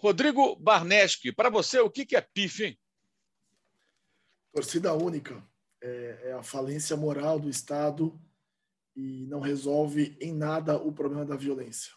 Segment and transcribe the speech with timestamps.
[0.00, 2.78] Rodrigo Barneski, para você, o que é PIF, hein?
[4.52, 5.46] Torcida única.
[5.82, 8.18] É, é a falência moral do Estado
[8.96, 11.92] e não resolve em nada o problema da violência.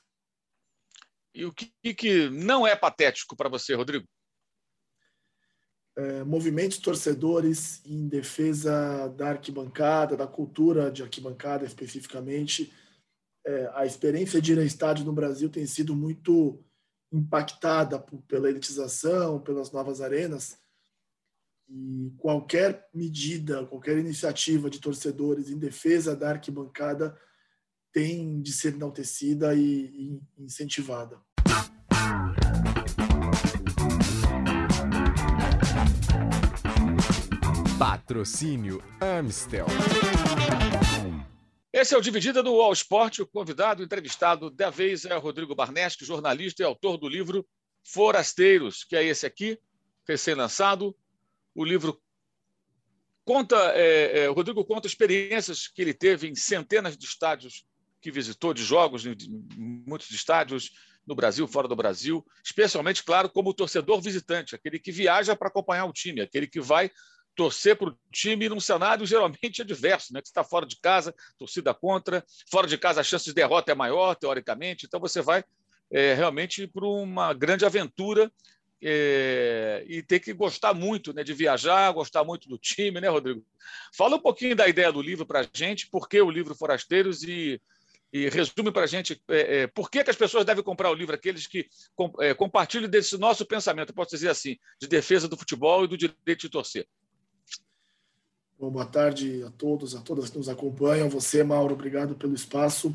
[1.33, 4.05] E o que, que não é patético para você, Rodrigo?
[5.95, 12.73] É, movimentos torcedores em defesa da arquibancada, da cultura de arquibancada especificamente.
[13.45, 16.63] É, a experiência de ir a estádio no Brasil tem sido muito
[17.13, 20.57] impactada por, pela elitização, pelas novas arenas.
[21.69, 27.17] E qualquer medida, qualquer iniciativa de torcedores em defesa da arquibancada
[27.91, 31.21] tem de ser enaltecida e, e incentivada.
[37.77, 39.67] Patrocínio Amstel.
[41.73, 43.19] Esse é o Dividida do All Sport.
[43.19, 47.43] O convidado entrevistado da vez é Rodrigo Barneschi, jornalista e autor do livro
[47.83, 49.57] Forasteiros, que é esse aqui,
[50.07, 50.95] recém-lançado.
[51.55, 51.99] O livro
[53.25, 57.65] conta, é, é, o Rodrigo conta experiências que ele teve em centenas de estádios
[57.99, 59.17] que visitou, de jogos em
[59.57, 60.71] muitos estádios
[61.07, 65.85] no Brasil, fora do Brasil, especialmente, claro, como torcedor visitante, aquele que viaja para acompanhar
[65.85, 66.91] o time, aquele que vai
[67.35, 70.21] torcer para o time num cenário geralmente adverso, né?
[70.21, 73.75] que está fora de casa, torcida contra, fora de casa a chance de derrota é
[73.75, 75.43] maior, teoricamente, então você vai
[75.91, 78.31] é, realmente para uma grande aventura
[78.85, 83.45] é, e ter que gostar muito né, de viajar, gostar muito do time, né, Rodrigo?
[83.95, 87.23] Fala um pouquinho da ideia do livro para a gente, por que o livro Forasteiros
[87.23, 87.61] e,
[88.11, 90.93] e resume para a gente é, é, por que, que as pessoas devem comprar o
[90.93, 95.37] livro, aqueles que com, é, compartilham desse nosso pensamento, posso dizer assim, de defesa do
[95.37, 96.85] futebol e do direito de torcer.
[98.63, 101.09] Bom, boa tarde a todos, a todas que nos acompanham.
[101.09, 102.93] Você, Mauro, obrigado pelo espaço.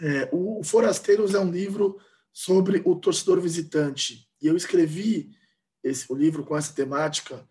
[0.00, 1.96] É, o Forasteiros é um livro
[2.32, 4.28] sobre o torcedor visitante.
[4.42, 5.30] E eu escrevi
[5.80, 7.48] esse, o livro com essa temática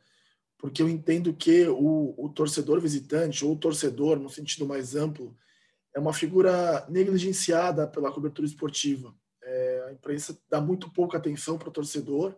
[0.57, 5.33] porque eu entendo que o, o torcedor visitante, ou torcedor, no sentido mais amplo,
[5.95, 9.15] é uma figura negligenciada pela cobertura esportiva.
[9.41, 12.35] É, a imprensa dá muito pouca atenção para o torcedor.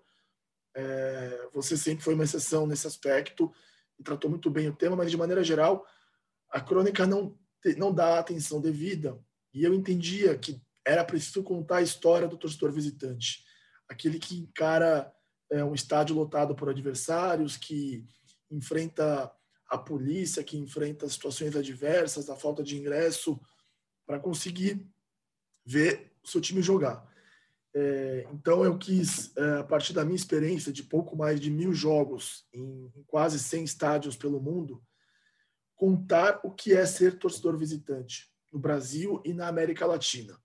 [0.76, 3.52] É, você sempre foi uma exceção nesse aspecto
[4.04, 5.86] tratou muito bem o tema, mas de maneira geral,
[6.50, 7.38] a crônica não,
[7.78, 9.20] não dá a atenção devida.
[9.54, 13.44] E eu entendia que era preciso contar a história do torcedor visitante,
[13.90, 15.12] aquele que encara
[15.52, 18.06] é, um estádio lotado por adversários, que
[18.52, 19.32] enfrenta
[19.70, 23.40] a polícia, que enfrenta situações adversas, a falta de ingresso,
[24.06, 24.88] para conseguir
[25.66, 27.12] ver o seu time jogar.
[27.78, 31.74] É, então, eu quis, é, a partir da minha experiência de pouco mais de mil
[31.74, 34.82] jogos em, em quase 100 estádios pelo mundo,
[35.76, 40.40] contar o que é ser torcedor visitante no Brasil e na América Latina.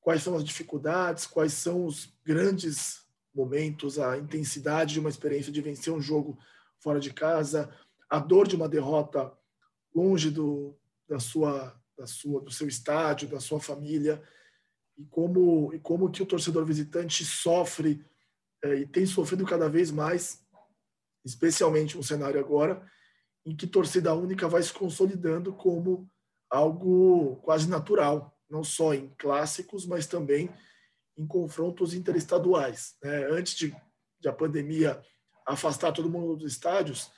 [0.00, 5.62] Quais são as dificuldades, quais são os grandes momentos, a intensidade de uma experiência de
[5.62, 6.38] vencer um jogo
[6.78, 7.74] fora de casa,
[8.10, 9.32] a dor de uma derrota
[9.94, 10.76] longe do,
[11.08, 14.22] da sua, da sua, do seu estádio, da sua família
[14.96, 18.04] e como e como que o torcedor visitante sofre
[18.62, 20.42] é, e tem sofrido cada vez mais,
[21.24, 22.86] especialmente no cenário agora,
[23.44, 26.08] em que torcida única vai se consolidando como
[26.48, 30.48] algo quase natural, não só em clássicos, mas também
[31.16, 32.96] em confrontos interestaduais.
[33.02, 33.26] Né?
[33.30, 33.76] Antes de,
[34.20, 35.02] de a pandemia
[35.46, 37.10] afastar todo mundo dos estádios,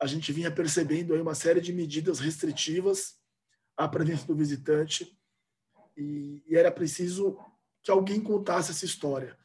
[0.00, 3.16] a gente vinha percebendo aí uma série de medidas restritivas
[3.76, 5.16] à presença do visitante
[6.00, 7.36] e, e era preciso
[7.82, 9.36] que alguém contasse essa história.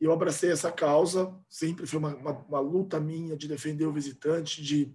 [0.00, 3.92] E eu abracei essa causa, sempre foi uma, uma, uma, luta minha de defender o
[3.92, 4.92] visitante, de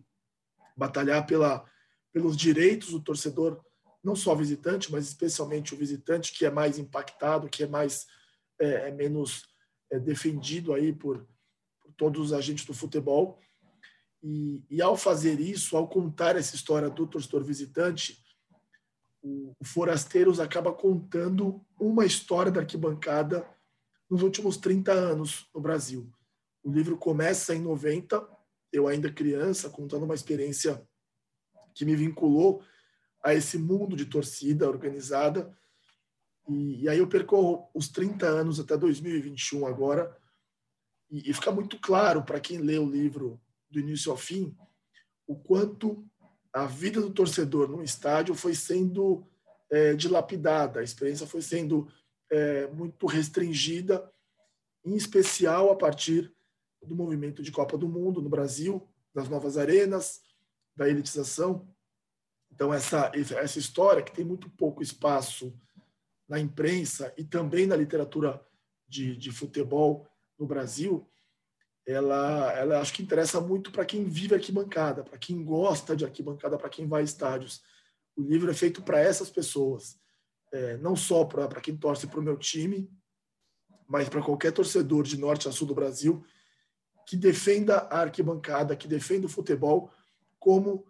[0.75, 1.65] batalhar pela,
[2.11, 3.63] pelos direitos do torcedor,
[4.03, 8.05] não só visitante, mas especialmente o visitante, que é mais impactado, que é mais
[8.59, 9.43] é, é menos
[9.89, 11.25] é, defendido aí por,
[11.81, 13.39] por, todos os agentes do futebol.
[14.21, 18.21] E, e ao fazer isso, ao contar essa história do torcedor visitante,
[19.59, 23.47] o Forasteiros acaba contando uma história da arquibancada
[24.09, 26.11] nos últimos 30 anos no Brasil.
[26.63, 28.27] O livro começa em 90,
[28.71, 30.81] eu ainda criança, contando uma experiência
[31.73, 32.63] que me vinculou
[33.23, 35.55] a esse mundo de torcida organizada.
[36.47, 40.15] E, e aí eu percorro os 30 anos até 2021 agora,
[41.09, 44.55] e, e fica muito claro para quem lê o livro do início ao fim
[45.27, 46.07] o quanto
[46.57, 49.25] a vida do torcedor no estádio foi sendo
[49.69, 51.87] é, dilapidada, a experiência foi sendo
[52.31, 54.11] é, muito restringida,
[54.83, 56.33] em especial a partir
[56.81, 60.21] do movimento de Copa do Mundo no Brasil, das novas arenas,
[60.75, 61.67] da elitização.
[62.51, 65.53] Então, essa, essa história, que tem muito pouco espaço
[66.27, 68.43] na imprensa e também na literatura
[68.87, 70.07] de, de futebol
[70.39, 71.07] no Brasil,
[71.87, 76.57] ela, ela acho que interessa muito para quem vive arquibancada, para quem gosta de arquibancada,
[76.57, 77.63] para quem vai a estádios.
[78.15, 79.97] O livro é feito para essas pessoas,
[80.51, 82.91] é, não só para quem torce para o meu time,
[83.87, 86.25] mas para qualquer torcedor de norte a sul do Brasil
[87.07, 89.89] que defenda a arquibancada, que defenda o futebol
[90.37, 90.85] como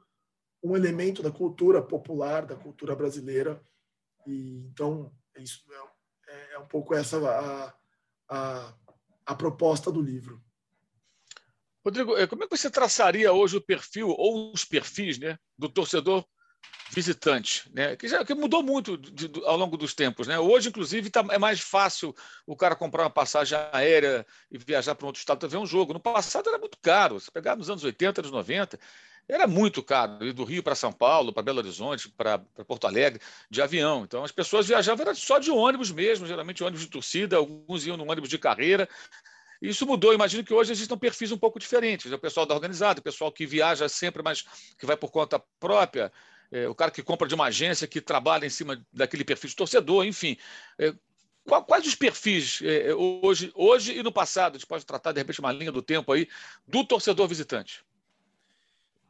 [0.64, 3.62] um elemento da cultura popular, da cultura brasileira.
[4.26, 5.64] E então é isso
[6.28, 7.74] é, é um pouco essa a,
[8.28, 8.74] a,
[9.28, 10.44] a proposta do livro.
[11.88, 15.70] Rodrigo, eh, como é que você traçaria hoje o perfil ou os perfis né, do
[15.70, 16.26] torcedor
[16.92, 17.96] visitante, né?
[17.96, 20.28] que, já, que mudou muito de, de, ao longo dos tempos.
[20.28, 20.38] Né?
[20.38, 22.14] Hoje, inclusive, tá, é mais fácil
[22.46, 25.66] o cara comprar uma passagem aérea e viajar para um outro estado para ver um
[25.66, 25.94] jogo.
[25.94, 27.22] No passado era muito caro.
[27.22, 28.78] Se pegar nos anos 80, anos 90,
[29.30, 33.22] era muito caro ir do Rio para São Paulo, para Belo Horizonte, para Porto Alegre,
[33.50, 34.04] de avião.
[34.04, 38.10] Então, as pessoas viajavam só de ônibus mesmo, geralmente ônibus de torcida, alguns iam no
[38.10, 38.90] ônibus de carreira.
[39.62, 40.14] Isso mudou.
[40.14, 42.12] Imagino que hoje existam perfis um pouco diferentes.
[42.12, 44.44] O pessoal da organizada, o pessoal que viaja sempre, mas
[44.78, 46.12] que vai por conta própria,
[46.52, 49.56] é, o cara que compra de uma agência, que trabalha em cima daquele perfil de
[49.56, 50.38] torcedor, enfim.
[50.80, 50.94] É,
[51.46, 54.56] quais os perfis é, hoje, hoje e no passado?
[54.56, 56.28] A gente pode tratar, de repente, uma linha do tempo aí
[56.68, 57.84] do torcedor visitante.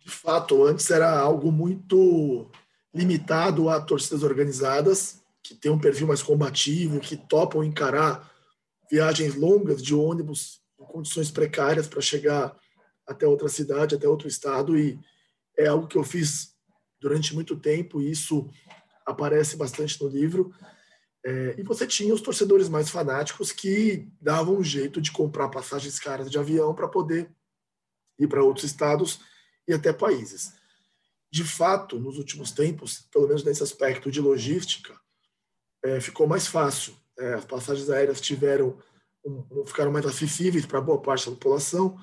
[0.04, 2.50] De fato, antes era algo muito
[2.94, 8.32] limitado a torcidas organizadas, que tem um perfil mais combativo, que topam encarar
[8.90, 12.58] viagens longas de ônibus em condições precárias para chegar
[13.06, 15.00] até outra cidade, até outro estado e
[15.58, 16.56] é algo que eu fiz
[17.00, 18.50] durante muito tempo e isso
[19.06, 20.54] aparece bastante no livro.
[21.26, 26.00] É, e você tinha os torcedores mais fanáticos que davam um jeito de comprar passagens
[26.00, 27.30] caras de avião para poder
[28.20, 29.20] ir para outros estados
[29.68, 30.54] e até países.
[31.30, 34.98] De fato, nos últimos tempos, pelo menos nesse aspecto de logística,
[35.84, 38.78] é, ficou mais fácil é, as passagens aéreas tiveram
[39.26, 41.98] um, ficaram mais acessíveis para boa parte da população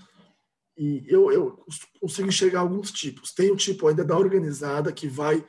[0.76, 1.64] e eu, eu
[2.00, 3.32] consigo enxergar alguns tipos.
[3.32, 5.44] Tem o tipo ainda da organizada que vai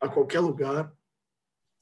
[0.00, 0.92] a qualquer lugar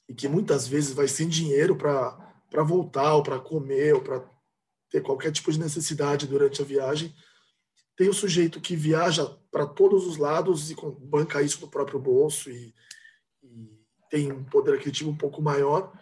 [0.09, 4.23] e que muitas vezes vai sem dinheiro para voltar ou para comer ou para
[4.91, 7.15] ter qualquer tipo de necessidade durante a viagem.
[7.97, 12.51] Tem o sujeito que viaja para todos os lados e banca isso no próprio bolso
[12.51, 12.75] e,
[13.43, 13.81] e
[14.11, 15.93] tem um poder aquisitivo um pouco maior.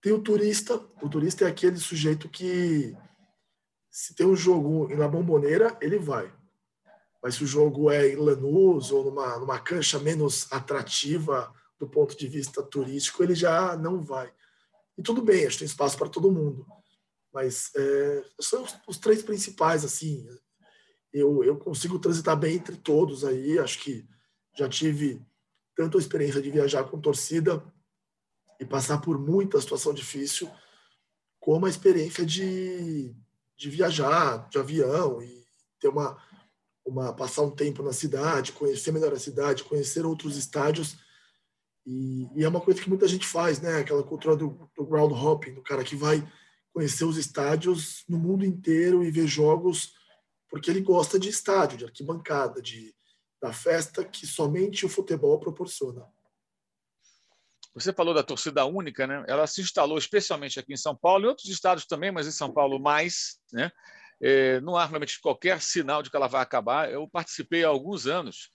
[0.00, 0.76] Tem o turista.
[1.02, 2.96] O turista é aquele sujeito que,
[3.90, 6.32] se tem um jogo na bomboneira, ele vai.
[7.22, 12.16] Mas se o jogo é em Lanús ou numa, numa cancha menos atrativa do ponto
[12.16, 14.32] de vista turístico, ele já não vai.
[14.96, 16.66] E tudo bem, acho que tem espaço para todo mundo.
[17.32, 20.26] Mas é, são os, os, três principais, assim.
[21.12, 23.58] Eu, eu consigo transitar bem entre todos aí.
[23.58, 24.06] Acho que
[24.56, 25.20] já tive
[25.76, 27.64] tanto a experiência de viajar com torcida
[28.58, 30.50] e passar por muita situação difícil,
[31.38, 33.14] como a experiência de,
[33.56, 35.46] de viajar de avião e
[35.80, 36.20] ter uma,
[36.84, 40.96] uma passar um tempo na cidade, conhecer melhor a cidade, conhecer outros estádios.
[41.86, 43.78] E, e é uma coisa que muita gente faz, né?
[43.78, 46.26] Aquela cultura do, do ground hopping, do cara que vai
[46.72, 49.96] conhecer os estádios no mundo inteiro e ver jogos
[50.48, 52.94] porque ele gosta de estádio, de arquibancada, de
[53.40, 56.04] da festa que somente o futebol proporciona.
[57.80, 59.24] Você falou da torcida única, né?
[59.28, 62.52] Ela se instalou especialmente aqui em São Paulo, e outros estados também, mas em São
[62.52, 63.70] Paulo mais, né?
[64.20, 66.90] É, não há realmente qualquer sinal de que ela vai acabar.
[66.90, 68.50] Eu participei há alguns anos,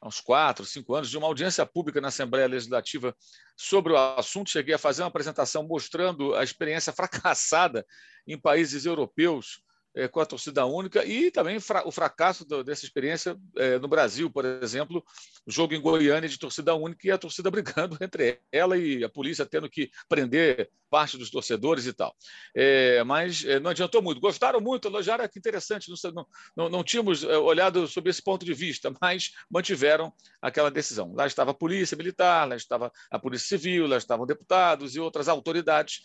[0.00, 3.16] há uns quatro, cinco anos, de uma audiência pública na Assembleia Legislativa
[3.56, 4.50] sobre o assunto.
[4.50, 7.86] Cheguei a fazer uma apresentação mostrando a experiência fracassada
[8.26, 9.62] em países europeus
[10.06, 15.02] com a torcida única e também o fracasso dessa experiência é, no Brasil, por exemplo,
[15.46, 19.44] jogo em Goiânia de torcida única e a torcida brigando entre ela e a polícia
[19.44, 22.14] tendo que prender parte dos torcedores e tal.
[22.54, 24.20] É, mas não adiantou muito.
[24.20, 26.26] Gostaram muito, elogiaram, que interessante, não,
[26.56, 31.12] não, não tínhamos olhado sob esse ponto de vista, mas mantiveram aquela decisão.
[31.14, 35.28] Lá estava a polícia militar, lá estava a polícia civil, lá estavam deputados e outras
[35.28, 36.02] autoridades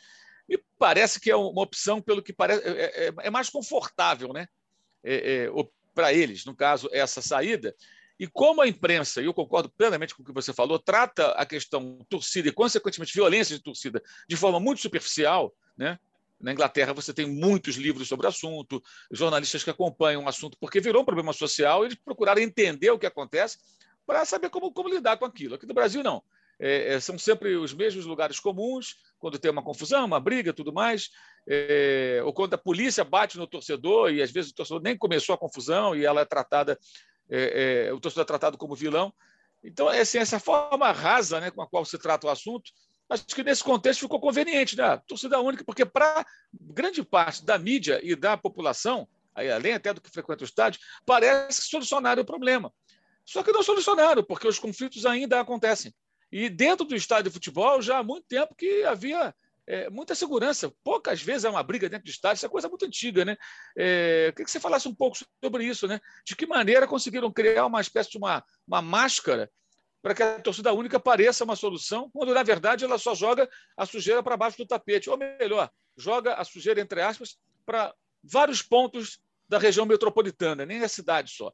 [0.48, 4.48] me parece que é uma opção, pelo que parece, é, é, é mais confortável né?
[5.04, 5.50] É, é
[5.94, 7.76] para eles, no caso, essa saída.
[8.20, 11.46] E como a imprensa, e eu concordo plenamente com o que você falou, trata a
[11.46, 16.00] questão torcida e, consequentemente, violência de torcida de forma muito superficial, né?
[16.40, 20.82] Na Inglaterra você tem muitos livros sobre o assunto, jornalistas que acompanham o assunto, porque
[20.82, 23.58] virou um problema social eles procuraram entender o que acontece
[24.06, 25.56] para saber como, como lidar com aquilo.
[25.56, 26.22] Aqui no Brasil, não.
[26.60, 30.74] É, é, são sempre os mesmos lugares comuns, quando tem uma confusão, uma briga, tudo
[30.74, 31.10] mais,
[31.48, 35.34] é, ou quando a polícia bate no torcedor e às vezes o torcedor nem começou
[35.34, 36.78] a confusão e ela é tratada,
[37.30, 39.14] é, é o torcedor é tratado como vilão.
[39.64, 42.72] Então, é assim, essa forma rasa né, com a qual se trata o assunto,
[43.10, 45.02] acho que nesse contexto ficou conveniente, né?
[45.08, 50.02] Torcida única, porque para grande parte da mídia e da população, aí, além até do
[50.02, 52.74] que frequenta o estádio, parece que solucionaram o problema.
[53.26, 55.94] Só que não solucionaram, porque os conflitos ainda acontecem.
[56.34, 59.36] E dentro do estádio de futebol, já há muito tempo que havia
[59.68, 60.74] é, muita segurança.
[60.84, 63.24] Poucas vezes há uma briga dentro do estádio, isso é coisa muito antiga.
[63.24, 63.38] Né?
[63.78, 65.88] É, queria que você falasse um pouco sobre isso.
[65.88, 66.02] Né?
[66.26, 69.48] De que maneira conseguiram criar uma espécie de uma, uma máscara
[70.02, 73.48] para que a torcida única pareça uma solução, quando, na verdade, ela só joga
[73.78, 75.12] a sujeira para baixo do tapete.
[75.12, 80.90] Ou melhor, joga a sujeira, entre aspas, para vários pontos da região metropolitana, nem a
[80.90, 81.54] cidade só.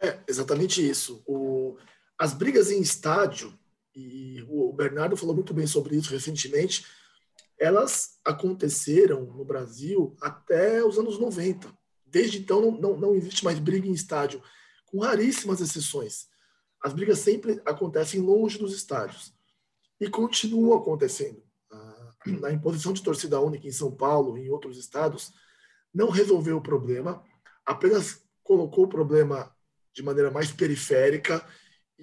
[0.00, 1.20] É, exatamente isso.
[1.26, 1.76] O,
[2.18, 3.56] as brigas em estádio,
[3.94, 6.86] e o Bernardo falou muito bem sobre isso recentemente,
[7.58, 11.72] elas aconteceram no Brasil até os anos 90.
[12.04, 14.42] Desde então não, não, não existe mais briga em estádio,
[14.86, 16.26] com raríssimas exceções.
[16.80, 19.32] As brigas sempre acontecem longe dos estádios
[20.00, 21.42] e continuam acontecendo.
[22.44, 25.32] A imposição de torcida única em São Paulo e em outros estados
[25.92, 27.22] não resolveu o problema,
[27.64, 29.54] apenas colocou o problema
[29.92, 31.46] de maneira mais periférica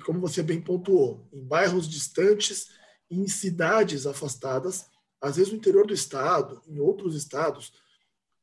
[0.01, 2.69] e, como você bem pontuou, em bairros distantes
[3.09, 4.89] em cidades afastadas,
[5.21, 7.71] às vezes no interior do estado, em outros estados,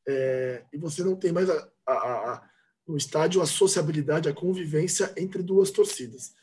[0.06, 2.50] é, e você não tem mais a, a, a,
[2.86, 6.34] no estádio a sociabilidade, a convivência entre duas torcidas.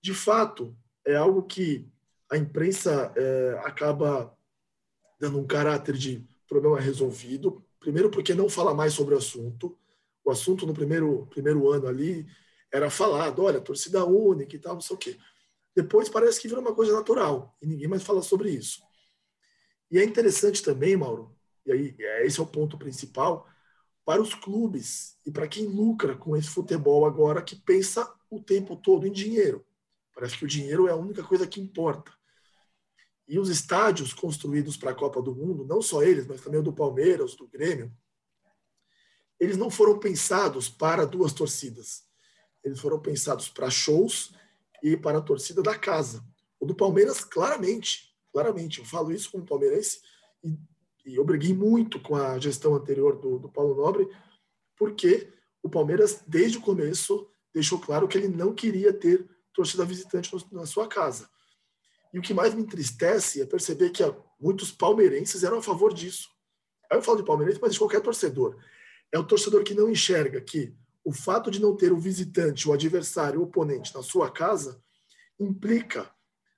[0.00, 1.86] De fato, é algo que
[2.30, 4.34] a imprensa é, acaba
[5.20, 9.76] dando um caráter de problema resolvido, primeiro porque não fala mais sobre o assunto,
[10.24, 12.26] o assunto no primeiro, primeiro ano ali
[12.72, 15.18] era falado, olha, torcida única e tal, não sei o quê.
[15.74, 18.82] Depois parece que vira uma coisa natural e ninguém mais fala sobre isso.
[19.90, 23.48] E é interessante também, Mauro, e aí é, esse é o ponto principal,
[24.04, 28.76] para os clubes e para quem lucra com esse futebol agora que pensa o tempo
[28.76, 29.66] todo em dinheiro.
[30.14, 32.12] Parece que o dinheiro é a única coisa que importa.
[33.28, 36.62] E os estádios construídos para a Copa do Mundo, não só eles, mas também o
[36.62, 37.92] do Palmeiras, do Grêmio,
[39.38, 42.04] eles não foram pensados para duas torcidas.
[42.66, 44.34] Eles foram pensados para shows
[44.82, 46.22] e para a torcida da casa.
[46.58, 50.00] O do Palmeiras, claramente, claramente, eu falo isso como palmeirense
[50.42, 50.58] e,
[51.06, 54.08] e eu briguei muito com a gestão anterior do, do Paulo Nobre,
[54.76, 55.32] porque
[55.62, 60.66] o Palmeiras, desde o começo, deixou claro que ele não queria ter torcida visitante na
[60.66, 61.30] sua casa.
[62.12, 64.02] E o que mais me entristece é perceber que
[64.40, 66.28] muitos palmeirenses eram a favor disso.
[66.90, 68.58] Aí eu falo de palmeirense, mas de qualquer torcedor
[69.12, 70.74] é o torcedor que não enxerga que
[71.06, 74.82] o fato de não ter o visitante, o adversário, o oponente na sua casa
[75.38, 76.12] implica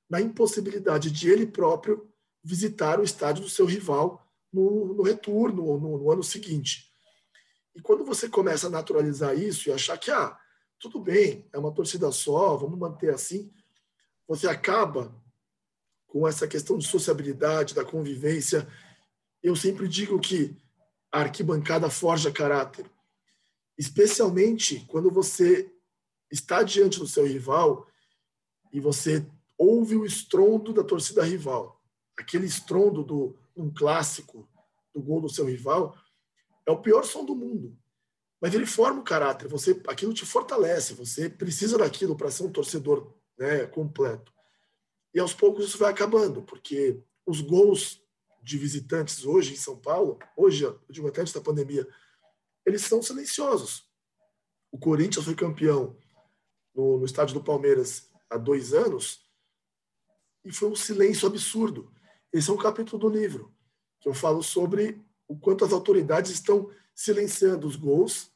[0.08, 2.10] na impossibilidade de ele próprio
[2.42, 6.90] visitar o estádio do seu rival no, no retorno, no, no ano seguinte.
[7.76, 10.34] E quando você começa a naturalizar isso e achar que, ah,
[10.80, 13.52] tudo bem, é uma torcida só, vamos manter assim,
[14.26, 15.14] você acaba
[16.06, 18.66] com essa questão de sociabilidade, da convivência.
[19.42, 20.56] Eu sempre digo que
[21.12, 22.90] a arquibancada forja caráter,
[23.78, 25.72] especialmente quando você
[26.30, 27.86] está diante do seu rival
[28.72, 29.24] e você
[29.56, 31.80] ouve o estrondo da torcida rival.
[32.18, 34.48] Aquele estrondo do um clássico
[34.92, 35.96] do gol do seu rival
[36.66, 37.78] é o pior som do mundo.
[38.40, 42.52] Mas ele forma o caráter, você aquilo te fortalece, você precisa daquilo para ser um
[42.52, 44.32] torcedor né, completo.
[45.14, 48.00] E aos poucos isso vai acabando, porque os gols
[48.42, 51.86] de visitantes hoje em São Paulo, hoje, eu digo antes da pandemia,
[52.68, 53.88] eles são silenciosos.
[54.70, 55.96] O Corinthians foi campeão
[56.74, 59.26] no, no estádio do Palmeiras há dois anos
[60.44, 61.92] e foi um silêncio absurdo.
[62.32, 63.54] Esse é um capítulo do livro
[64.00, 68.30] que eu falo sobre o quanto as autoridades estão silenciando os gols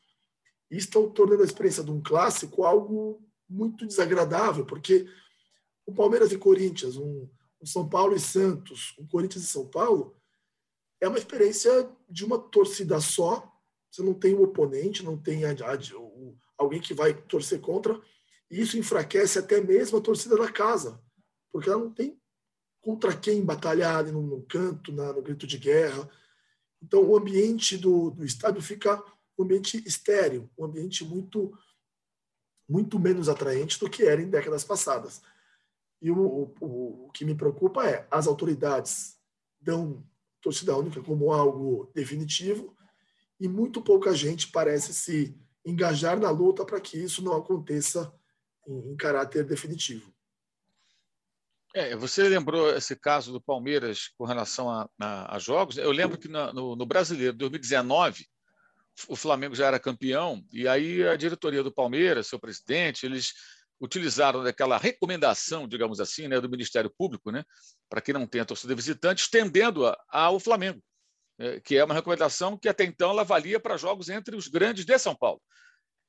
[0.70, 5.06] e estão tornando a experiência de um clássico algo muito desagradável, porque
[5.86, 7.28] o Palmeiras e Corinthians, um,
[7.60, 10.16] o São Paulo e Santos, o Corinthians e São Paulo,
[11.00, 13.51] é uma experiência de uma torcida só.
[13.92, 15.42] Você não tem um oponente, não tem
[15.94, 18.00] o, alguém que vai torcer contra.
[18.50, 20.98] E isso enfraquece até mesmo a torcida da casa,
[21.52, 22.18] porque ela não tem
[22.80, 26.10] contra quem batalhar no, no canto, na, no grito de guerra.
[26.82, 29.02] Então, o ambiente do, do estádio fica
[29.38, 31.56] um ambiente estéreo, um ambiente muito,
[32.66, 35.20] muito menos atraente do que era em décadas passadas.
[36.00, 39.18] E o, o, o que me preocupa é as autoridades
[39.60, 40.02] dão
[40.40, 42.74] torcida única como algo definitivo
[43.42, 48.14] e muito pouca gente parece se engajar na luta para que isso não aconteça
[48.68, 50.14] em, em caráter definitivo.
[51.74, 55.76] É, você lembrou esse caso do Palmeiras com relação a, a, a jogos?
[55.76, 58.26] Eu lembro que no, no Brasileiro 2019
[59.08, 63.32] o Flamengo já era campeão e aí a diretoria do Palmeiras, seu presidente, eles
[63.80, 67.42] utilizaram aquela recomendação, digamos assim, né, do Ministério Público, né,
[67.88, 70.80] para que não tenha torcida visitante, estendendo-a ao Flamengo,
[71.64, 74.98] que é uma recomendação que até então ela valia para jogos entre os grandes de
[74.98, 75.40] São Paulo.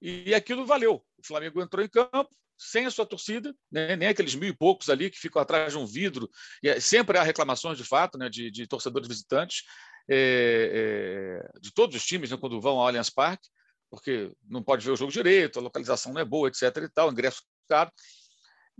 [0.01, 0.95] E aquilo valeu.
[1.17, 4.89] O Flamengo entrou em campo sem a sua torcida, né, nem aqueles mil e poucos
[4.89, 6.29] ali que ficam atrás de um vidro.
[6.61, 9.63] E é, sempre há reclamações de fato né, de, de torcedores visitantes
[10.09, 13.47] é, é, de todos os times né, quando vão ao Allianz Parque,
[13.89, 16.63] porque não pode ver o jogo direito, a localização não é boa, etc.
[16.77, 17.91] E tal, ingresso caro.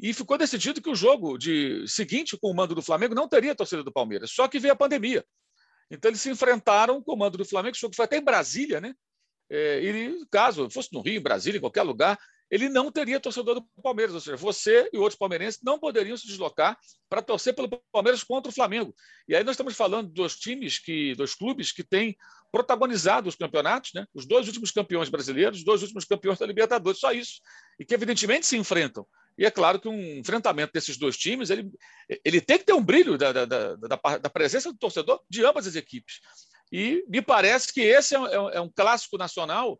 [0.01, 3.55] E ficou decidido que o jogo de seguinte com o mando do Flamengo não teria
[3.55, 5.23] torcida do Palmeiras, só que veio a pandemia.
[5.89, 8.93] Então eles se enfrentaram o comando do Flamengo, jogo foi até em Brasília, né?
[9.49, 12.17] É, e caso fosse no Rio, em Brasília, em qualquer lugar,
[12.49, 16.27] ele não teria torcedor do Palmeiras, ou seja, você e outros palmeirenses não poderiam se
[16.27, 16.77] deslocar
[17.09, 18.93] para torcer pelo Palmeiras contra o Flamengo.
[19.27, 22.15] E aí nós estamos falando dos times que, dos clubes que têm
[22.51, 24.05] protagonizado os campeonatos, né?
[24.13, 27.41] Os dois últimos campeões brasileiros, os dois últimos campeões da Libertadores, só isso,
[27.79, 29.03] e que evidentemente se enfrentam.
[29.37, 31.71] E é claro que um enfrentamento desses dois times ele,
[32.23, 35.65] ele tem que ter um brilho da, da, da, da presença do torcedor de ambas
[35.65, 36.21] as equipes.
[36.71, 39.79] E me parece que esse é, é, é um clássico nacional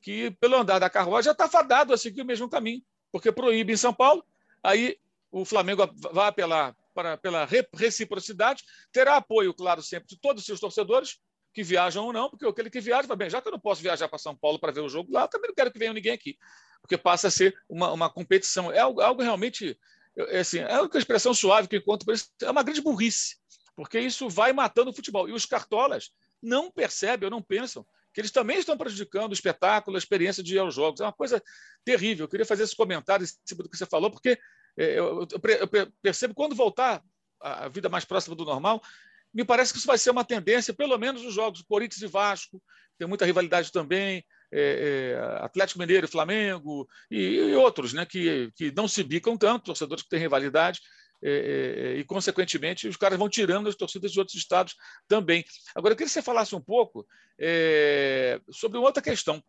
[0.00, 3.72] que, pelo andar da carruagem, já está fadado a seguir o mesmo caminho, porque proíbe
[3.72, 4.24] em São Paulo,
[4.62, 4.96] aí
[5.30, 10.60] o Flamengo vai apelar para, pela reciprocidade, terá apoio, claro, sempre de todos os seus
[10.60, 11.18] torcedores,
[11.54, 14.08] que viajam ou não, porque aquele que viaja bem, já que eu não posso viajar
[14.08, 16.38] para São Paulo para ver o jogo lá, também não quero que venha ninguém aqui
[16.82, 18.70] porque passa a ser uma, uma competição.
[18.70, 19.78] É algo, algo realmente.
[20.16, 23.36] É, assim, é uma expressão suave que eu encontro por isso, é uma grande burrice,
[23.74, 25.28] porque isso vai matando o futebol.
[25.28, 26.10] E os cartolas
[26.42, 30.56] não percebem ou não pensam que eles também estão prejudicando o espetáculo, a experiência de
[30.56, 31.00] ir aos jogos.
[31.00, 31.42] É uma coisa
[31.82, 32.24] terrível.
[32.24, 34.38] Eu queria fazer esse comentário em cima do que você falou, porque
[34.76, 35.26] é, eu,
[36.02, 37.02] percebo quando voltar
[37.40, 38.82] a vida mais próxima do normal,
[39.32, 42.62] me parece que isso vai ser uma tendência, pelo menos nos jogos Corinthians e Vasco,
[42.98, 48.70] tem muita rivalidade também, é, é, Atlético Mineiro Flamengo, e, e, outros né, que, que
[48.72, 50.80] não se bicam tanto, torcedores que têm rivalidade,
[51.24, 54.74] é, é, e, consequentemente, os caras vão tirando as torcidas de outros estados
[55.06, 55.44] também.
[55.74, 57.06] Agora, eu queria que você falasse um pouco
[57.38, 59.42] é, sobre outra questão.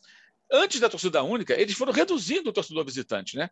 [0.51, 3.35] Antes da torcida única, eles foram reduzindo o torcedor visitante.
[3.35, 3.49] Né?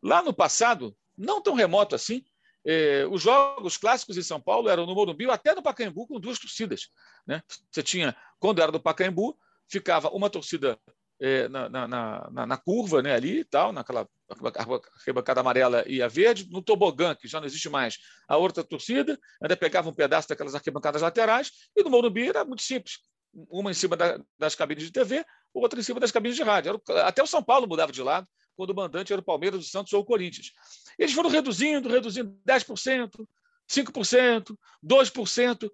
[0.00, 2.24] Lá no passado, não tão remoto assim,
[2.64, 6.38] é, os jogos clássicos em São Paulo eram no Morumbi até no Pacaembu com duas
[6.38, 6.88] torcidas.
[7.26, 7.42] Né?
[7.70, 9.36] Você tinha, quando era do Pacaembu,
[9.68, 10.78] ficava uma torcida
[11.20, 14.06] é, na, na, na, na, curva né, ali e tal, naquela
[14.96, 17.98] arquibancada amarela e a verde, no tobogã, que já não existe mais,
[18.28, 22.62] a outra torcida, ainda pegava um pedaço daquelas arquibancadas laterais, e no Morumbi era muito
[22.62, 22.98] simples,
[23.50, 25.24] uma em cima da, das cabines de TV,
[25.54, 26.80] outra em cima das cabines de rádio.
[26.88, 28.26] Era, até o São Paulo mudava de lado,
[28.56, 30.52] quando o mandante era o Palmeiras, o Santos ou o Corinthians.
[30.98, 33.10] Eles foram reduzindo, reduzindo 10%,
[33.70, 35.70] 5%, 2%,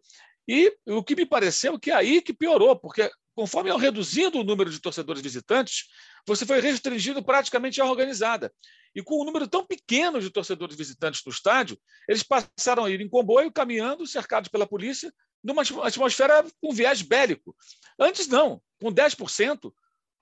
[0.49, 4.45] e o que me pareceu que é aí que piorou, porque conforme iam reduzindo o
[4.45, 5.87] número de torcedores visitantes,
[6.27, 8.53] você foi restringindo praticamente a organizada.
[8.95, 13.01] E com um número tão pequeno de torcedores visitantes no estádio, eles passaram a ir
[13.01, 17.57] em comboio, caminhando, cercados pela polícia, numa atmosfera com viés bélico.
[17.99, 18.63] Antes, não.
[18.81, 19.73] Com 10%,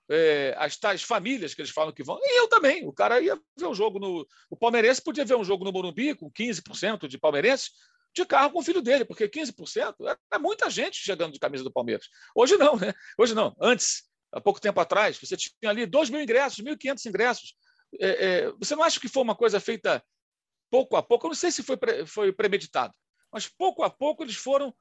[0.09, 2.19] é, as tais famílias que eles falam que vão.
[2.21, 2.87] E eu também.
[2.87, 4.27] O cara ia ver um jogo no.
[4.49, 7.71] O palmeirense podia ver um jogo no Morumbi com 15% de palmeirenses
[8.13, 11.63] de carro com o filho dele, porque 15% é, é muita gente chegando de camisa
[11.63, 12.07] do Palmeiras.
[12.35, 12.93] Hoje não, né?
[13.17, 13.55] Hoje não.
[13.59, 17.55] Antes, há pouco tempo atrás, você tinha ali 2 mil ingressos, 1.500 ingressos.
[17.99, 20.03] É, é, você não acha que foi uma coisa feita
[20.69, 21.25] pouco a pouco?
[21.25, 22.93] Eu não sei se foi, pre, foi premeditado,
[23.31, 24.73] mas pouco a pouco eles foram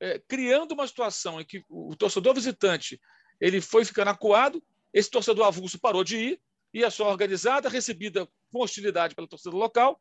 [0.00, 3.00] é, criando uma situação em que o, torcedor visitante
[3.40, 6.40] ele foi ficando acuado, esse torcedor avulso parou de ir,
[6.72, 10.00] ia só organizada, recebida com hostilidade pela torcida local,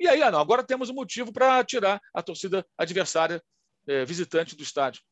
[0.00, 3.42] e aí, ah, não, agora temos um motivo para tirar a torcida adversária
[3.86, 5.02] é, visitante do estádio.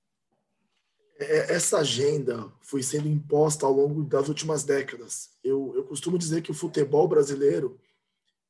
[1.18, 5.36] É, essa agenda foi sendo imposta ao longo das últimas décadas.
[5.44, 7.78] Eu, eu costumo dizer que o futebol brasileiro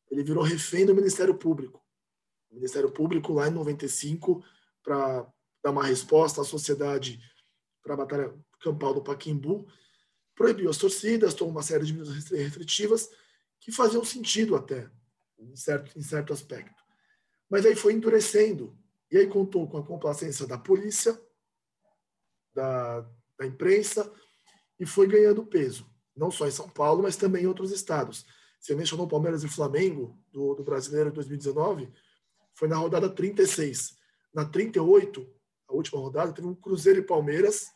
[0.08, 1.82] ele virou refém do Ministério Público.
[2.48, 4.44] O Ministério Público, lá em 95,
[4.82, 5.26] para
[5.62, 7.20] dar uma resposta à sociedade
[7.82, 9.66] para a Batalha Campal do Paquimbu,
[10.36, 13.10] proibiu as torcidas, tomou uma série de medidas restritivas
[13.60, 14.88] que faziam sentido até
[15.38, 16.82] em certo, em certo aspecto.
[17.48, 18.76] Mas aí foi endurecendo.
[19.10, 21.18] E aí contou com a complacência da polícia,
[22.54, 23.00] da,
[23.38, 24.12] da imprensa,
[24.78, 25.88] e foi ganhando peso.
[26.14, 28.26] Não só em São Paulo, mas também em outros estados.
[28.60, 31.90] Você mencionou Palmeiras e Flamengo, do, do Brasileiro 2019,
[32.54, 33.96] foi na rodada 36.
[34.34, 35.26] Na 38,
[35.68, 37.66] a última rodada, teve um Cruzeiro e Palmeiras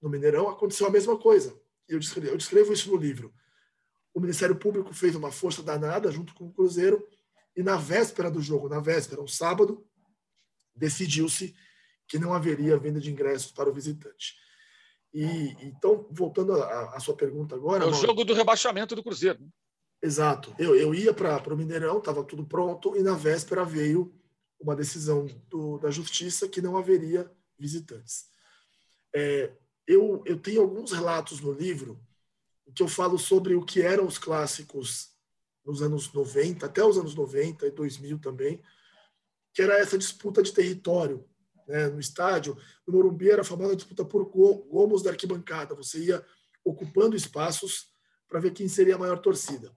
[0.00, 1.54] no Mineirão, aconteceu a mesma coisa.
[1.86, 3.32] Eu descrevo, eu descrevo isso no livro
[4.14, 7.06] o Ministério Público fez uma força danada junto com o Cruzeiro
[7.56, 9.84] e na véspera do jogo, na véspera, um sábado,
[10.74, 11.54] decidiu-se
[12.06, 14.34] que não haveria venda de ingressos para o visitante.
[15.12, 19.40] E então, voltando à sua pergunta agora, é o Mauro, jogo do rebaixamento do Cruzeiro.
[19.40, 19.48] Né?
[20.02, 20.54] Exato.
[20.58, 24.14] Eu, eu ia para o Mineirão, estava tudo pronto, e na véspera veio
[24.60, 28.26] uma decisão do, da justiça que não haveria visitantes.
[29.14, 29.52] É,
[29.86, 32.00] eu, eu tenho alguns relatos no livro
[32.70, 35.10] em que eu falo sobre o que eram os clássicos
[35.64, 38.62] nos anos 90, até os anos 90 e 2000 também,
[39.52, 41.28] que era essa disputa de território
[41.66, 42.56] né, no estádio.
[42.86, 45.74] No Morumbi era a famosa disputa por gomos da arquibancada.
[45.74, 46.24] Você ia
[46.64, 47.92] ocupando espaços
[48.28, 49.76] para ver quem seria a maior torcida.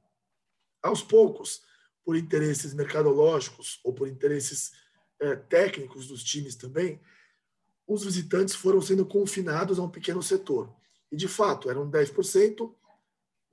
[0.81, 1.63] Aos poucos,
[2.05, 4.71] por interesses mercadológicos ou por interesses
[5.19, 7.01] é, técnicos dos times também,
[7.87, 10.71] os visitantes foram sendo confinados a um pequeno setor.
[11.11, 12.71] E, de fato, eram 10%,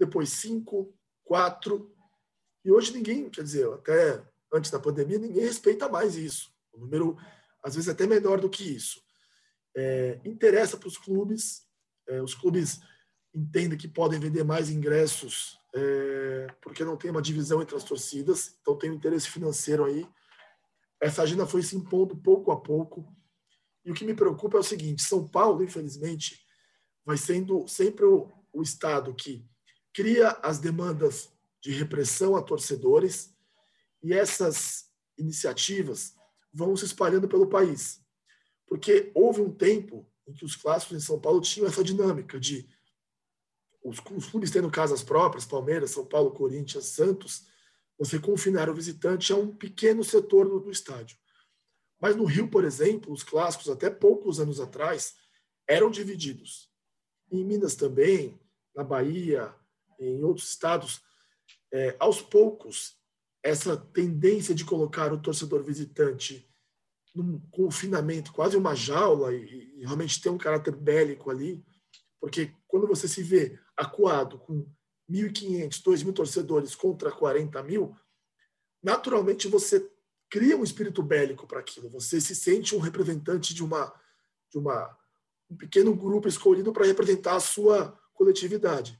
[0.00, 0.92] depois 5%,
[1.30, 1.86] 4%,
[2.64, 6.52] e hoje ninguém, quer dizer, até antes da pandemia, ninguém respeita mais isso.
[6.72, 7.16] O número,
[7.62, 9.00] às vezes, é até menor do que isso.
[9.76, 11.66] É, interessa para os clubes,
[12.08, 12.80] é, os clubes
[13.32, 18.56] entendem que podem vender mais ingressos é, porque não tem uma divisão entre as torcidas,
[18.60, 20.06] então tem um interesse financeiro aí.
[21.00, 23.06] Essa agenda foi se impondo pouco a pouco.
[23.84, 26.44] E o que me preocupa é o seguinte: São Paulo, infelizmente,
[27.04, 29.46] vai sendo sempre o, o estado que
[29.92, 33.34] cria as demandas de repressão a torcedores
[34.02, 36.14] e essas iniciativas
[36.52, 38.00] vão se espalhando pelo país.
[38.66, 42.68] Porque houve um tempo em que os clássicos em São Paulo tinham essa dinâmica de
[43.82, 47.46] os, clubes tendo casas próprias, Palmeiras, São Paulo, Corinthians, Santos,
[47.98, 51.18] você confinar o visitante a um pequeno setor do estádio.
[52.00, 55.14] Mas no Rio, por exemplo, os clássicos, até poucos anos atrás,
[55.66, 56.70] eram divididos.
[57.30, 58.40] Em Minas também,
[58.74, 59.54] na Bahia,
[60.00, 61.02] em outros estados,
[61.72, 62.96] é, aos poucos,
[63.42, 66.48] essa tendência de colocar o torcedor visitante
[67.14, 71.64] num confinamento, quase uma jaula, e, e realmente ter um caráter bélico ali,
[72.20, 74.66] porque quando você se vê acuado com
[75.10, 77.96] 1.500, 2.000 torcedores contra 40 mil,
[78.82, 79.90] naturalmente você
[80.28, 81.90] cria um espírito bélico para aquilo.
[81.90, 83.92] Você se sente um representante de uma
[84.50, 84.96] de uma
[85.50, 88.99] um pequeno grupo escolhido para representar a sua coletividade.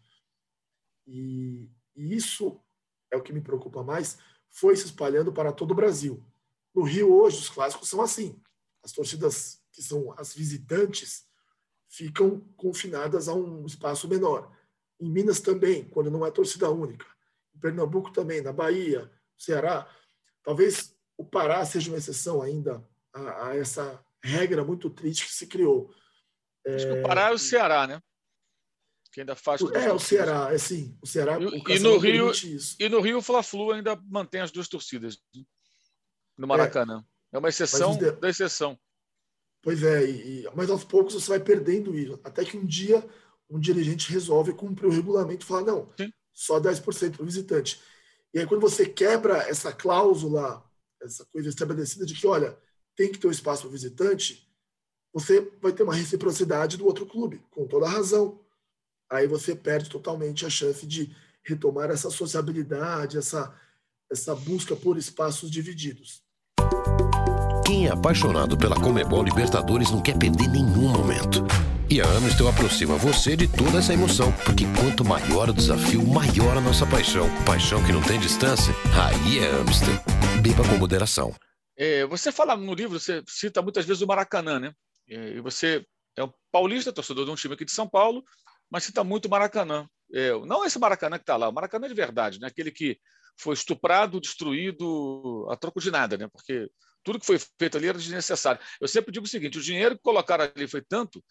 [1.11, 2.61] E, e, isso
[3.11, 4.19] é o que me preocupa mais.
[4.49, 6.25] Foi se espalhando para todo o Brasil.
[6.75, 8.41] No Rio hoje os clássicos são assim.
[8.83, 11.29] As torcidas que são as visitantes
[11.89, 14.57] ficam confinadas a um espaço menor.
[15.01, 17.07] Em Minas também, quando não é torcida única.
[17.55, 19.89] Em Pernambuco também, na Bahia, Ceará.
[20.45, 25.47] Talvez o Pará seja uma exceção ainda a, a essa regra muito triste que se
[25.47, 25.93] criou.
[26.67, 26.93] Acho é...
[26.93, 28.03] que o Pará é o Ceará, né?
[29.13, 29.61] Que ainda faz.
[29.61, 30.97] É, o Ceará, é sim.
[31.03, 31.39] O Ceará.
[31.41, 32.31] E, e no Rio,
[32.79, 35.19] e no Rio, o Fla-Flu ainda mantém as duas torcidas
[36.39, 37.05] no Maracanã.
[37.33, 38.13] É, é uma exceção de...
[38.13, 38.79] da exceção.
[39.63, 42.19] Pois é, e, mas aos poucos você vai perdendo isso.
[42.25, 43.05] Até que um dia
[43.51, 46.13] um dirigente resolve cumprir o regulamento e falar: não, Sim.
[46.33, 47.81] só 10% para o visitante.
[48.33, 50.65] E aí, quando você quebra essa cláusula,
[51.03, 52.57] essa coisa estabelecida de que, olha,
[52.95, 54.49] tem que ter um espaço para o visitante,
[55.13, 58.41] você vai ter uma reciprocidade do outro clube, com toda a razão.
[59.11, 61.11] Aí você perde totalmente a chance de
[61.43, 63.53] retomar essa sociabilidade, essa,
[64.11, 66.23] essa busca por espaços divididos.
[67.67, 71.45] Quem é apaixonado pela Comebol Libertadores não quer perder nenhum momento.
[71.91, 76.57] E a Amstel aproxima você de toda essa emoção, porque quanto maior o desafio, maior
[76.57, 77.29] a nossa paixão.
[77.45, 79.95] Paixão que não tem distância, aí é Amstel.
[80.41, 81.35] Beba com moderação.
[81.77, 84.73] É, você fala no livro, você cita muitas vezes o Maracanã, né?
[85.09, 85.85] É, e você
[86.17, 88.23] é um paulista, torcedor de um time aqui de São Paulo,
[88.71, 89.87] mas cita muito o Maracanã.
[90.13, 92.49] É, não esse Maracanã que está lá, o Maracanã de verdade, né?
[92.49, 92.99] aquele que
[93.39, 96.29] foi estuprado, destruído a troco de nada, né?
[96.33, 96.69] porque
[97.03, 98.61] tudo que foi feito ali era desnecessário.
[98.81, 101.25] Eu sempre digo o seguinte: o dinheiro que colocaram ali foi tanto,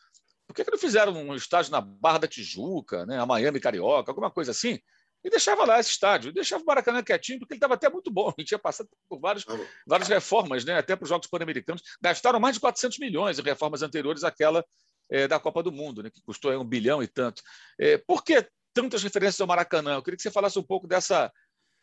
[0.48, 4.12] por que, que não fizeram um estádio na Barra da Tijuca, né, a Miami Carioca,
[4.12, 4.80] alguma coisa assim?
[5.24, 8.10] E deixava lá esse estádio, e deixava o Maracanã quietinho, porque ele estava até muito
[8.10, 8.32] bom.
[8.38, 9.46] Ele tinha passado por vários,
[9.86, 11.84] várias reformas, né, até para os Jogos Pan-Americanos.
[12.02, 14.66] Gastaram mais de 400 milhões em reformas anteriores àquela
[15.10, 17.42] é, da Copa do Mundo, né, que custou um bilhão e tanto.
[17.80, 19.96] É, por que tantas referências ao Maracanã?
[19.96, 21.32] Eu queria que você falasse um pouco dessa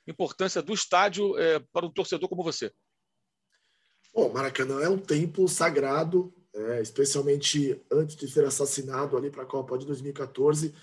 [0.07, 2.73] importância do estádio é, para um torcedor como você.
[4.15, 9.47] Bom, Maracanã é um templo sagrado, é, especialmente antes de ser assassinado ali para a
[9.47, 10.75] Copa de 2014.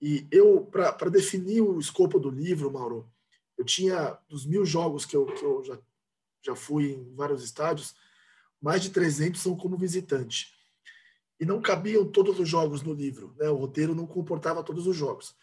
[0.00, 3.08] E eu, para definir o escopo do livro, Mauro,
[3.56, 5.78] eu tinha, dos mil jogos que eu, que eu já,
[6.44, 7.94] já fui em vários estádios,
[8.60, 10.52] mais de 300 são como visitante.
[11.40, 13.48] E não cabiam todos os jogos no livro, né?
[13.48, 15.34] o roteiro não comportava todos os jogos.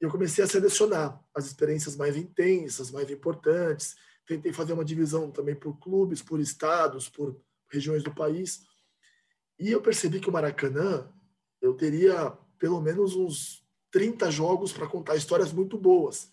[0.00, 5.30] E eu comecei a selecionar as experiências mais intensas, mais importantes, tentei fazer uma divisão
[5.30, 8.62] também por clubes, por estados, por regiões do país.
[9.58, 11.10] E eu percebi que o Maracanã,
[11.60, 16.30] eu teria pelo menos uns 30 jogos para contar histórias muito boas.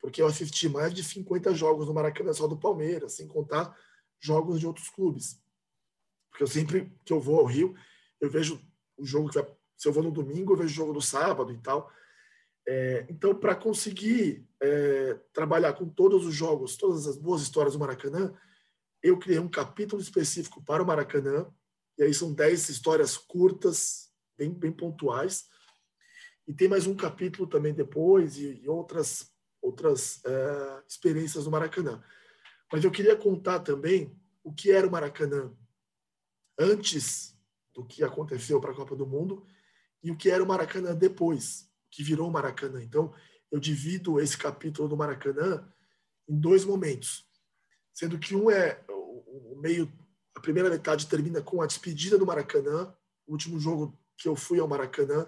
[0.00, 3.72] porque eu assisti mais de 50 jogos no Maracanã só do Palmeiras, sem contar
[4.18, 5.40] jogos de outros clubes.
[6.28, 7.72] Porque eu sempre que eu vou ao Rio,
[8.22, 8.58] eu vejo
[8.96, 11.52] o jogo que vai, se eu vou no domingo, eu vejo o jogo no sábado
[11.52, 11.92] e tal.
[12.66, 17.80] É, então, para conseguir é, trabalhar com todos os jogos, todas as boas histórias do
[17.80, 18.32] Maracanã,
[19.02, 21.52] eu criei um capítulo específico para o Maracanã,
[21.98, 25.46] e aí são 10 histórias curtas, bem, bem pontuais.
[26.46, 32.02] E tem mais um capítulo também depois, e, e outras outras é, experiências no Maracanã.
[32.72, 35.54] Mas eu queria contar também o que era o Maracanã
[36.58, 37.31] antes
[37.74, 39.46] do que aconteceu para a Copa do Mundo
[40.02, 42.82] e o que era o Maracanã depois, que virou o Maracanã.
[42.82, 43.14] Então,
[43.50, 45.66] eu divido esse capítulo do Maracanã
[46.28, 47.26] em dois momentos,
[47.92, 49.92] sendo que um é o meio,
[50.34, 52.94] a primeira metade termina com a despedida do Maracanã,
[53.26, 55.26] o último jogo que eu fui ao Maracanã,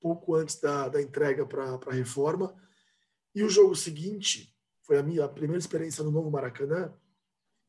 [0.00, 2.54] pouco antes da, da entrega para a reforma,
[3.34, 6.92] e o jogo seguinte foi a minha primeira experiência no novo Maracanã,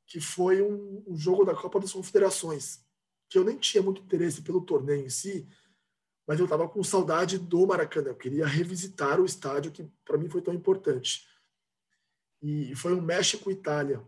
[0.07, 2.83] que foi um, um, jogo da Copa das Confederações,
[3.31, 5.47] que eu nem tinha muito interesse pelo torneio em si,
[6.27, 8.09] mas eu estava com saudade do Maracanã.
[8.09, 11.25] Eu queria revisitar o estádio que para mim foi tão importante.
[12.41, 14.05] E foi um México-Itália.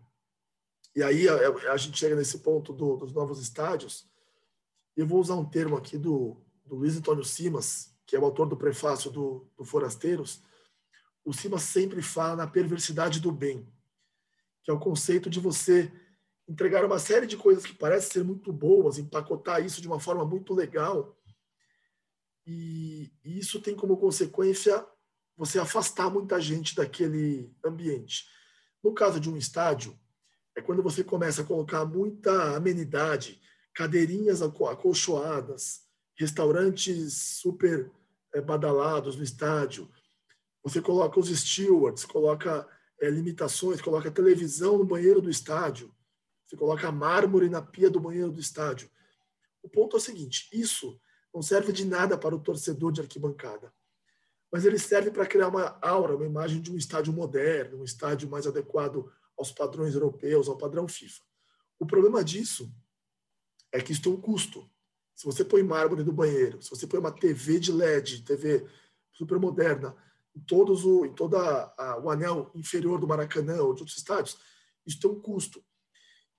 [0.93, 4.05] E aí a, a, gente chega nesse ponto do, dos novos estádios.
[4.93, 8.49] Eu vou usar um termo aqui do, do Luiz Antônio Simas, que é o autor
[8.49, 10.43] do prefácio do, do Forasteiros,
[11.23, 13.65] o Simas sempre fala na perversidade do bem,
[14.63, 15.89] que é o conceito de você
[16.53, 20.23] entregar uma série de coisas que parecem ser muito boas, empacotar isso de uma forma
[20.23, 21.17] muito legal,
[22.45, 24.85] e, e isso tem como consequência
[25.35, 28.25] você afastar muita gente daquele ambiente.
[28.83, 29.99] No caso de um estádio,
[30.55, 33.41] é quando você começa a colocar muita amenidade,
[33.73, 37.91] cadeirinhas acolchoadas, restaurantes super
[38.31, 39.89] eh, badalados no estádio,
[40.63, 42.67] você coloca os stewards, coloca
[43.01, 45.91] é, limitações, coloca televisão no banheiro do estádio,
[46.53, 48.89] você coloca mármore na pia do banheiro do estádio.
[49.63, 50.99] O ponto é o seguinte: isso
[51.33, 53.73] não serve de nada para o torcedor de arquibancada,
[54.51, 58.29] mas ele serve para criar uma aura, uma imagem de um estádio moderno, um estádio
[58.29, 61.23] mais adequado aos padrões europeus, ao padrão FIFA.
[61.79, 62.71] O problema disso
[63.71, 64.69] é que isso tem um custo.
[65.15, 68.67] Se você põe mármore no banheiro, se você põe uma TV de LED, TV
[69.11, 69.95] super moderna,
[70.35, 74.37] em, todos o, em toda a, o anel inferior do Maracanã ou de outros estádios,
[74.85, 75.63] isso tem um custo.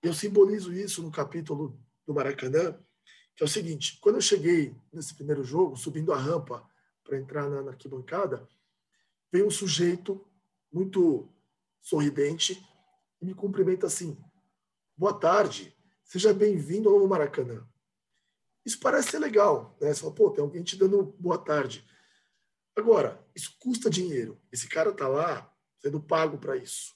[0.04, 2.78] Eu simbolizo isso no capítulo do Maracanã,
[3.34, 6.62] que é o seguinte: quando eu cheguei nesse primeiro jogo, subindo a rampa
[7.02, 8.46] para entrar na, arquibancada,
[9.32, 10.22] veio um sujeito
[10.70, 11.26] muito
[11.80, 12.62] sorridente
[13.18, 14.22] e me cumprimenta assim:
[14.94, 17.66] Boa tarde, seja bem-vindo ao Maracanã.
[18.62, 19.94] Isso parece ser legal, né?
[19.94, 21.82] Você fala, pô, tem alguém te dando boa tarde.
[22.76, 24.38] Agora, isso custa dinheiro.
[24.52, 26.94] Esse cara está lá sendo pago para isso.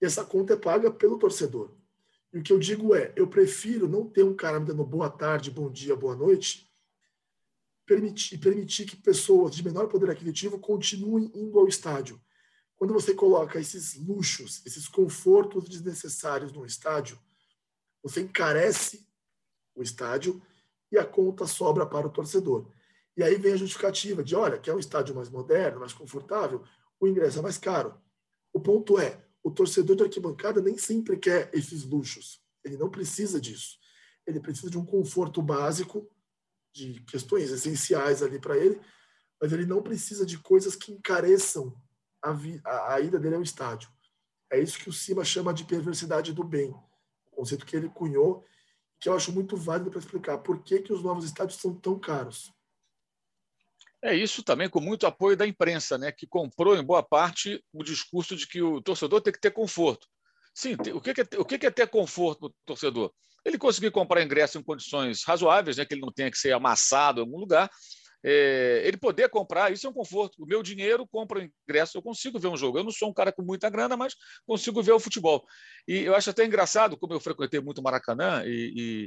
[0.00, 1.79] E essa conta é paga pelo torcedor.
[2.32, 5.10] E o que eu digo é, eu prefiro não ter um cara me dando boa
[5.10, 6.70] tarde, bom dia, boa noite,
[7.84, 12.20] permitir, permitir que pessoas de menor poder aquisitivo continuem indo ao estádio.
[12.76, 17.18] Quando você coloca esses luxos, esses confortos desnecessários no estádio,
[18.02, 19.06] você encarece
[19.74, 20.40] o estádio
[20.90, 22.70] e a conta sobra para o torcedor.
[23.16, 26.62] E aí vem a justificativa de, olha, que é um estádio mais moderno, mais confortável,
[26.98, 28.00] o ingresso é mais caro.
[28.52, 32.42] O ponto é, o torcedor de arquibancada nem sempre quer esses luxos.
[32.64, 33.78] Ele não precisa disso.
[34.26, 36.08] Ele precisa de um conforto básico,
[36.72, 38.80] de questões essenciais ali para ele,
[39.40, 41.74] mas ele não precisa de coisas que encareçam
[42.22, 42.30] a,
[42.64, 43.90] a, a ida dele ao estádio.
[44.50, 48.44] É isso que o Cima chama de perversidade do bem, o conceito que ele cunhou,
[49.00, 51.98] que eu acho muito válido para explicar por que, que os novos estádios são tão
[51.98, 52.52] caros.
[54.02, 57.82] É isso também com muito apoio da imprensa, né, que comprou em boa parte o
[57.82, 60.06] discurso de que o torcedor tem que ter conforto.
[60.54, 63.12] Sim, o que é, o que é ter conforto para o torcedor?
[63.44, 67.20] Ele conseguir comprar ingresso em condições razoáveis, né, que ele não tenha que ser amassado
[67.20, 67.70] em algum lugar,
[68.22, 70.42] é, ele poder comprar, isso é um conforto.
[70.42, 72.78] O meu dinheiro compra ingresso, eu consigo ver um jogo.
[72.78, 74.14] Eu não sou um cara com muita grana, mas
[74.46, 75.44] consigo ver o futebol.
[75.88, 79.06] E eu acho até engraçado, como eu frequentei muito Maracanã e,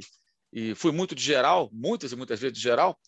[0.52, 2.98] e, e fui muito de geral, muitas e muitas vezes de geral,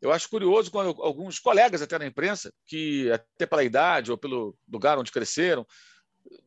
[0.00, 4.56] eu acho curioso quando alguns colegas até na imprensa, que até pela idade ou pelo
[4.68, 5.66] lugar onde cresceram,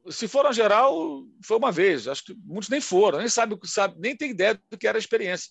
[0.10, 2.08] se foram geral, foi uma vez.
[2.08, 5.00] Acho que muitos nem foram, nem sabem, sabe, nem tem ideia do que era a
[5.00, 5.50] experiência.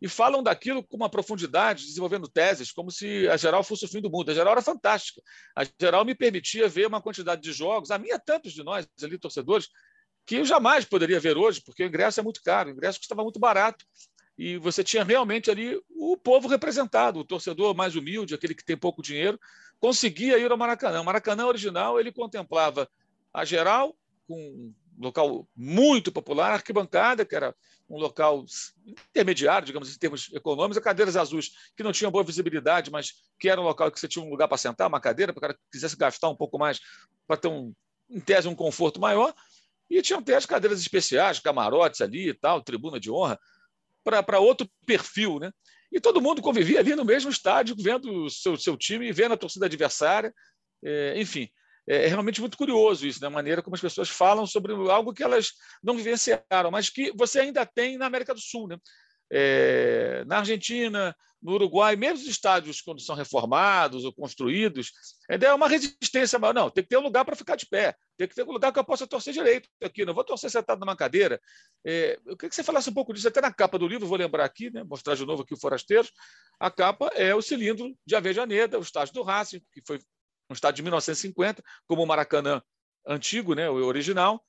[0.00, 4.00] E falam daquilo com uma profundidade, desenvolvendo teses, como se a geral fosse o fim
[4.00, 4.30] do mundo.
[4.30, 5.22] A geral era fantástica.
[5.56, 9.18] A geral me permitia ver uma quantidade de jogos, a minha tantos de nós ali,
[9.18, 9.68] torcedores,
[10.26, 13.22] que eu jamais poderia ver hoje, porque o ingresso é muito caro, o ingresso custava
[13.22, 13.86] muito barato
[14.38, 18.76] e você tinha realmente ali o povo representado, o torcedor mais humilde, aquele que tem
[18.76, 19.40] pouco dinheiro,
[19.80, 21.00] conseguia ir ao Maracanã.
[21.00, 22.88] O Maracanã original ele contemplava
[23.32, 23.96] a geral,
[24.26, 27.54] com um local muito popular, arquibancada, que era
[27.88, 28.44] um local
[29.10, 33.60] intermediário, digamos, em termos econômicos, cadeiras azuis, que não tinham boa visibilidade, mas que era
[33.60, 35.60] um local que você tinha um lugar para sentar, uma cadeira, para o cara que
[35.72, 36.80] quisesse gastar um pouco mais,
[37.26, 37.72] para ter, um,
[38.10, 39.34] em tese, um conforto maior.
[39.88, 43.38] E tinham até as cadeiras especiais, camarotes ali e tal, tribuna de honra,
[44.22, 45.38] para outro perfil.
[45.38, 45.50] Né?
[45.92, 49.36] E todo mundo convivia ali no mesmo estádio, vendo o seu, seu time, vendo a
[49.36, 50.32] torcida adversária.
[50.84, 51.48] É, enfim,
[51.88, 53.26] é, é realmente muito curioso isso, né?
[53.26, 57.40] a maneira como as pessoas falam sobre algo que elas não vivenciaram, mas que você
[57.40, 58.68] ainda tem na América do Sul.
[58.68, 58.78] Né?
[59.30, 64.92] É, na Argentina, no Uruguai, mesmo os estádios, quando são reformados ou construídos,
[65.30, 66.54] ainda é uma resistência maior.
[66.54, 68.72] Não, tem que ter um lugar para ficar de pé, tem que ter um lugar
[68.72, 71.40] que eu possa torcer direito aqui, não vou torcer sentado numa cadeira.
[71.84, 74.18] É, eu queria que você falasse um pouco disso, até na capa do livro, vou
[74.18, 76.10] lembrar aqui, né, mostrar de novo aqui o Forasteiros.
[76.58, 80.00] A capa é o cilindro de Avejaneda, o estádio do Racing, que foi
[80.50, 82.62] um estádio de 1950, como o Maracanã
[83.06, 84.42] antigo, né, o original.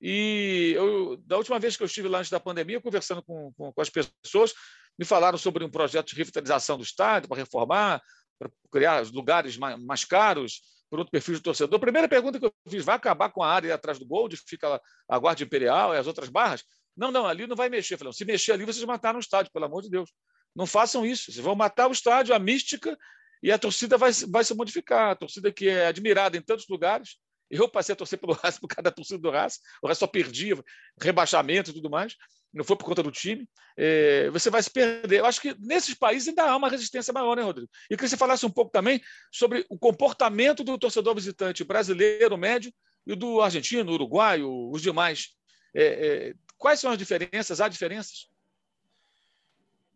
[0.00, 3.72] E eu, da última vez que eu estive lá antes da pandemia, conversando com, com,
[3.72, 4.54] com as pessoas,
[4.98, 8.02] me falaram sobre um projeto de revitalização do estádio para reformar,
[8.38, 11.76] para criar lugares mais, mais caros, por outro perfil de torcedor.
[11.76, 14.36] A primeira pergunta que eu fiz, vai acabar com a área atrás do gol, onde
[14.36, 16.64] fica a Guarda Imperial e as outras barras?
[16.96, 17.96] Não, não, ali não vai mexer.
[17.96, 20.10] Falei, se mexer ali, vocês mataram o estádio, pelo amor de Deus.
[20.54, 21.30] Não façam isso.
[21.30, 22.98] Vocês vão matar o estádio, a mística
[23.42, 25.12] e a torcida vai, vai se modificar.
[25.12, 27.18] A torcida que é admirada em tantos lugares.
[27.50, 29.60] Eu passei a torcer pelo Racing por causa da torcida do Racing.
[29.82, 30.62] O Racing só perdia,
[31.00, 32.16] rebaixamento e tudo mais.
[32.52, 33.48] Não foi por conta do time.
[33.76, 35.20] É, você vai se perder.
[35.20, 37.70] Eu acho que nesses países ainda há uma resistência maior, né, Rodrigo?
[37.90, 39.00] E que você falasse um pouco também
[39.32, 42.72] sobre o comportamento do torcedor visitante brasileiro, médio,
[43.06, 45.28] e do argentino, uruguaio, os demais.
[45.74, 47.60] É, é, quais são as diferenças?
[47.60, 48.30] Há diferenças?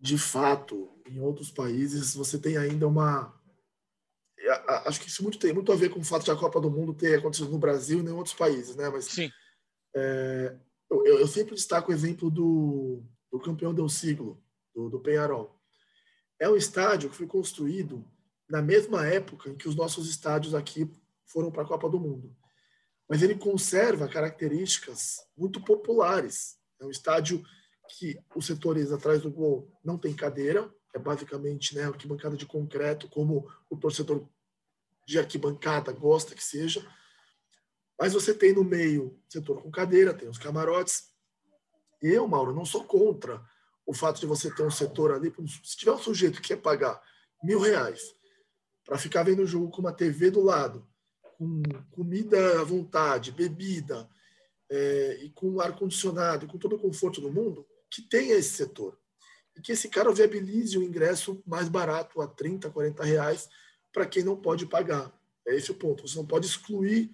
[0.05, 3.35] de fato, em outros países, você tem ainda uma.
[4.87, 6.71] Acho que isso muito tem muito a ver com o fato de a Copa do
[6.71, 8.91] Mundo ter acontecido no Brasil e em outros países, né?
[8.91, 9.31] Mas Sim.
[9.97, 10.57] É,
[10.91, 14.43] eu, eu, sempre destaco o exemplo do, do campeão do siglo,
[14.75, 15.59] do, do Penharol.
[16.39, 18.05] É um estádio que foi construído
[18.49, 20.91] na mesma época em que os nossos estádios aqui
[21.27, 22.37] foram para a Copa do Mundo.
[23.09, 26.57] Mas ele conserva características muito populares.
[26.81, 27.43] É um estádio
[27.89, 33.09] que os setores atrás do gol não tem cadeira, é basicamente né, arquibancada de concreto,
[33.09, 34.29] como o torcedor
[35.07, 36.87] de arquibancada gosta que seja.
[37.99, 41.13] Mas você tem no meio setor com cadeira, tem os camarotes.
[42.03, 43.43] Eu, Mauro, não sou contra
[43.87, 45.33] o fato de você ter um setor ali.
[45.63, 47.01] Se tiver um sujeito que quer pagar
[47.43, 48.03] mil reais
[48.85, 50.87] para ficar vendo o jogo com uma TV do lado,
[51.39, 54.09] com comida à vontade, bebida,
[54.71, 58.99] é, e com ar-condicionado, com todo o conforto do mundo, que tenha esse setor.
[59.57, 63.49] E que esse cara viabilize o ingresso mais barato, a 30, 40 reais,
[63.95, 65.17] para quem não pode pagar.
[65.47, 66.07] É esse o ponto.
[66.07, 67.11] Você não pode excluir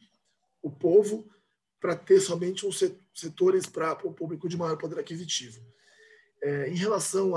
[0.62, 1.30] o povo
[1.78, 2.82] para ter somente uns
[3.14, 5.60] setores para o público de maior poder aquisitivo.
[6.42, 7.34] É, em relação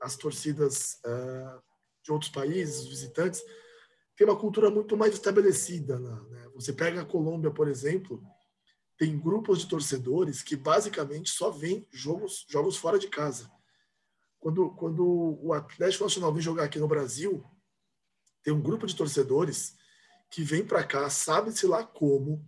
[0.00, 1.58] às torcidas é,
[2.02, 3.44] de outros países, visitantes,
[4.16, 5.98] tem uma cultura muito mais estabelecida.
[5.98, 6.50] Né?
[6.54, 8.22] Você pega a Colômbia, por exemplo,
[8.96, 13.50] tem grupos de torcedores que basicamente só vêm jogos, jogos fora de casa.
[14.38, 17.44] Quando, quando o Atlético Nacional vem jogar aqui no Brasil,
[18.42, 19.76] tem um grupo de torcedores
[20.30, 22.44] que vem para cá, sabe-se lá como,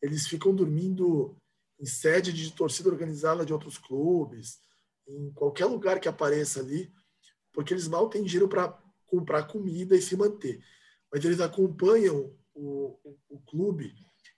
[0.00, 1.36] eles ficam dormindo
[1.80, 4.58] em sede de torcida organizada de outros clubes,
[5.08, 6.92] em qualquer lugar que apareça ali,
[7.52, 10.62] porque eles mal têm dinheiro para comprar comida e se manter.
[11.12, 13.94] Mas eles acompanham o, o, clube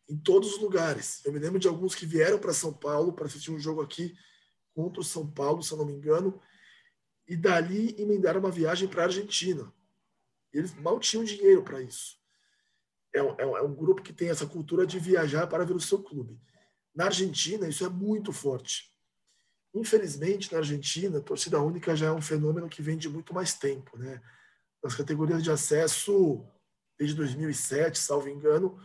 [0.08, 1.24] em todos os lugares.
[1.24, 4.14] Eu me lembro de alguns que vieram para São Paulo para assistir um jogo aqui
[4.74, 6.40] contra o São Paulo, se eu não me engano,
[7.26, 9.72] e dali emendaram uma viagem para a Argentina.
[10.56, 12.16] E eles mal tinham dinheiro para isso.
[13.14, 16.02] É um, é um grupo que tem essa cultura de viajar para ver o seu
[16.02, 16.40] clube.
[16.94, 18.90] Na Argentina, isso é muito forte.
[19.74, 23.52] Infelizmente, na Argentina, a torcida única já é um fenômeno que vem de muito mais
[23.52, 23.98] tempo.
[23.98, 24.18] Né?
[24.82, 26.42] Nas categorias de acesso,
[26.98, 28.80] desde 2007, salvo engano,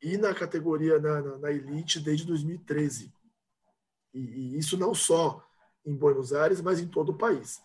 [0.00, 3.12] e na categoria na, na, na elite desde 2013.
[4.14, 5.44] E, e, isso não só
[5.84, 7.60] em Buenos Aires, mas em todo o país.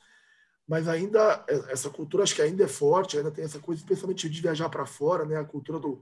[0.68, 4.42] Mas ainda essa cultura acho que ainda é forte, ainda tem essa coisa, especialmente de
[4.42, 5.38] viajar para fora, né?
[5.38, 6.02] A cultura do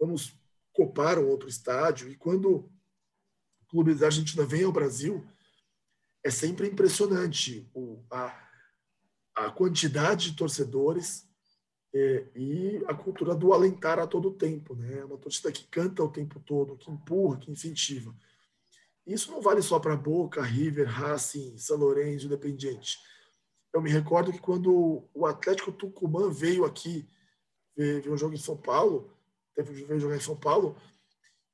[0.00, 0.32] vamos
[0.72, 2.08] copar um outro estádio.
[2.08, 2.70] E quando
[3.68, 5.26] clubes da Argentina vêm ao Brasil,
[6.24, 8.48] é sempre impressionante o, a,
[9.34, 11.28] a quantidade de torcedores
[11.94, 14.98] é, e a cultura do alentar a todo tempo, né?
[15.00, 18.14] É uma torcida que canta o tempo todo, que empurra, que incentiva.
[19.06, 22.98] Isso não vale só para Boca, River, Racing, São Lourenço, Independiente.
[23.72, 27.08] Eu me recordo que quando o Atlético Tucumã veio aqui
[27.76, 29.12] ver, um jogo em São Paulo,
[29.54, 30.76] teve veio jogar em São Paulo,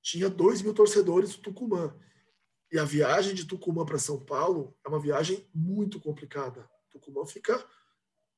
[0.00, 1.94] tinha 2 mil torcedores do Tucumã.
[2.70, 6.68] E a viagem de Tucumã para São Paulo é uma viagem muito complicada.
[6.90, 7.64] Tucumã fica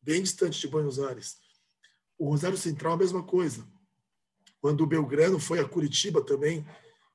[0.00, 1.38] bem distante de Buenos Aires.
[2.18, 3.66] O Rosário Central, a mesma coisa.
[4.60, 6.66] Quando o Belgrano foi a Curitiba também,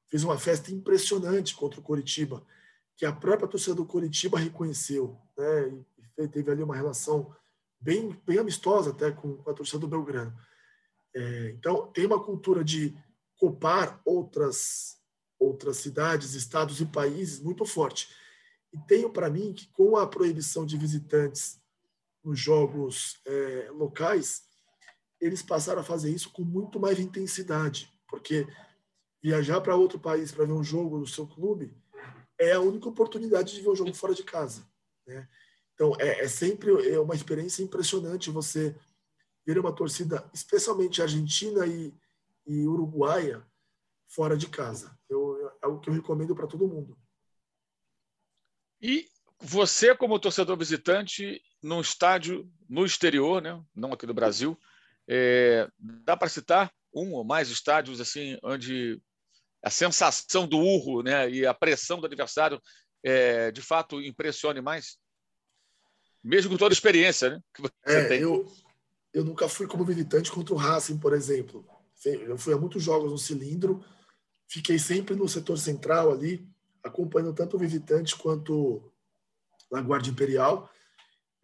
[0.10, 2.46] fez uma festa impressionante contra o Curitiba,
[2.96, 5.18] que a própria torcida do Curitiba reconheceu.
[5.38, 5.84] Né?
[6.24, 7.36] E teve ali uma relação
[7.80, 10.34] bem, bem amistosa até com, a torcida do Belgrano.
[11.14, 12.96] É, então, tem uma cultura de
[13.38, 14.98] copar outras,
[15.40, 18.10] outras cidades, estados e países muito forte.
[18.72, 21.60] E tenho para mim que, com a proibição de visitantes
[22.24, 24.44] nos jogos é, locais,
[25.20, 28.48] eles passaram a fazer isso com muito mais intensidade, porque
[29.22, 31.76] viajar para outro país para ver um jogo do seu clube
[32.40, 34.68] é a única oportunidade de ver um jogo fora de casa.
[35.06, 35.28] Né?
[35.82, 38.76] Então, é, é sempre é uma experiência impressionante você
[39.44, 41.92] ver uma torcida, especialmente argentina e,
[42.46, 43.44] e uruguaia,
[44.08, 44.96] fora de casa.
[45.10, 46.96] Eu, é algo que eu recomendo para todo mundo.
[48.80, 49.08] E
[49.40, 53.60] você, como torcedor visitante, num estádio no exterior, né?
[53.76, 54.56] não aqui do Brasil,
[55.08, 59.02] é, dá para citar um ou mais estádios assim onde
[59.64, 62.62] a sensação do urro né, e a pressão do adversário
[63.04, 65.01] é, de fato impressione mais?
[66.24, 68.22] Mesmo com toda a experiência né, que você é, tem.
[68.22, 68.52] Eu,
[69.14, 71.66] eu nunca fui como visitante contra o Racing, por exemplo.
[72.06, 73.84] Eu fui a muitos jogos no cilindro,
[74.48, 76.48] fiquei sempre no setor central ali,
[76.84, 78.92] acompanhando tanto o visitante quanto
[79.74, 80.70] a Guarda Imperial.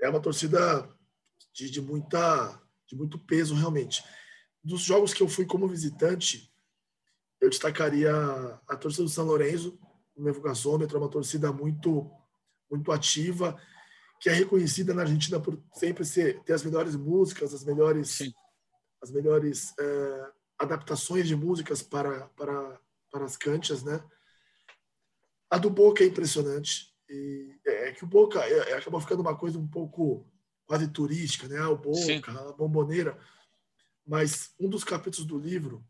[0.01, 0.87] É uma torcida
[1.53, 4.03] de, de, muita, de muito peso, realmente.
[4.63, 6.51] Dos jogos que eu fui como visitante,
[7.39, 8.11] eu destacaria
[8.67, 9.79] a torcida do São Lourenço,
[10.15, 12.11] o Nevo Gasômetro, é uma torcida muito,
[12.69, 13.59] muito ativa
[14.19, 18.33] que é reconhecida na Argentina por sempre ser, ter as melhores músicas, as melhores, Sim.
[19.01, 22.79] as melhores é, adaptações de músicas para, para,
[23.11, 24.03] para as canchas, né?
[25.49, 26.93] A do Boca é impressionante.
[27.09, 30.27] E é, é que o Boca é, é, acabou ficando uma coisa um pouco
[30.65, 31.61] quase turística, né?
[31.65, 32.21] O Boca, Sim.
[32.27, 33.17] a bomboneira.
[34.05, 35.85] Mas um dos capítulos do livro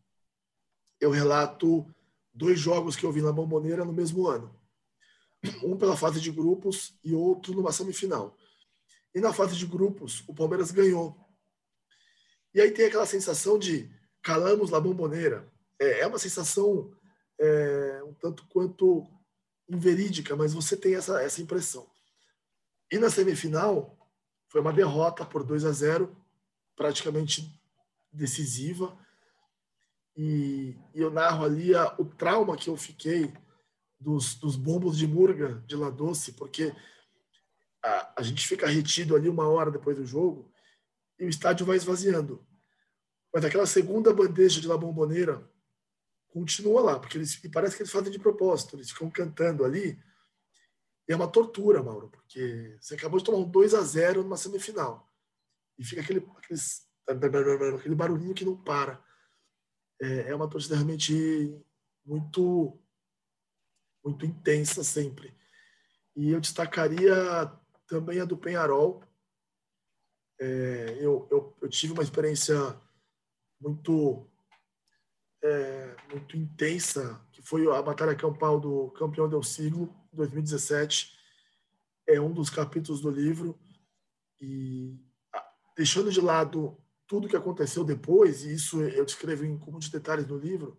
[1.00, 1.88] eu relato
[2.34, 4.58] dois jogos que eu vi na bomboneira no mesmo ano
[5.64, 8.38] um pela fase de grupos e outro numa semifinal.
[9.14, 11.18] E na fase de grupos, o Palmeiras ganhou.
[12.54, 13.90] E aí tem aquela sensação de
[14.22, 15.52] calamos la bomboneira.
[15.80, 16.92] É, é uma sensação
[17.40, 19.08] é, um tanto quanto
[19.70, 21.90] inverídica, mas você tem essa, essa impressão.
[22.92, 23.98] E na semifinal,
[24.48, 26.16] foi uma derrota por 2 a 0,
[26.76, 27.52] praticamente
[28.12, 28.98] decisiva.
[30.16, 33.34] E, e eu narro ali a, o trauma que eu fiquei
[34.00, 36.74] dos, dos bombos de murga de La Doce, porque
[37.84, 40.52] a, a gente fica retido ali uma hora depois do jogo
[41.20, 42.46] e o estádio vai esvaziando.
[43.34, 45.50] Mas aquela segunda bandeja de La Bomboneira
[46.30, 50.00] continua lá, porque eles, e parece que eles fazem de propósito, eles ficam cantando ali.
[51.08, 54.38] E é uma tortura, Mauro, porque você acabou de tomar um 2 a 0 numa
[54.38, 55.10] semifinal.
[55.78, 59.04] E fica aquele, aqueles, aquele barulhinho que não para.
[60.02, 61.56] É, é uma torcida realmente
[62.06, 62.80] muito
[64.08, 65.36] muito intensa sempre.
[66.16, 67.14] E eu destacaria
[67.88, 69.04] também a do Penharol.
[70.40, 72.56] É, eu, eu, eu, tive uma experiência
[73.60, 74.26] muito
[75.44, 81.16] é, muito intensa, que foi a Batalha Campal do Campeão del Siglo, 2017.
[82.08, 83.60] É um dos capítulos do livro.
[84.40, 84.96] E
[85.76, 86.78] deixando de lado
[87.08, 90.78] tudo que aconteceu depois, e isso eu descrevo em muitos detalhes no livro,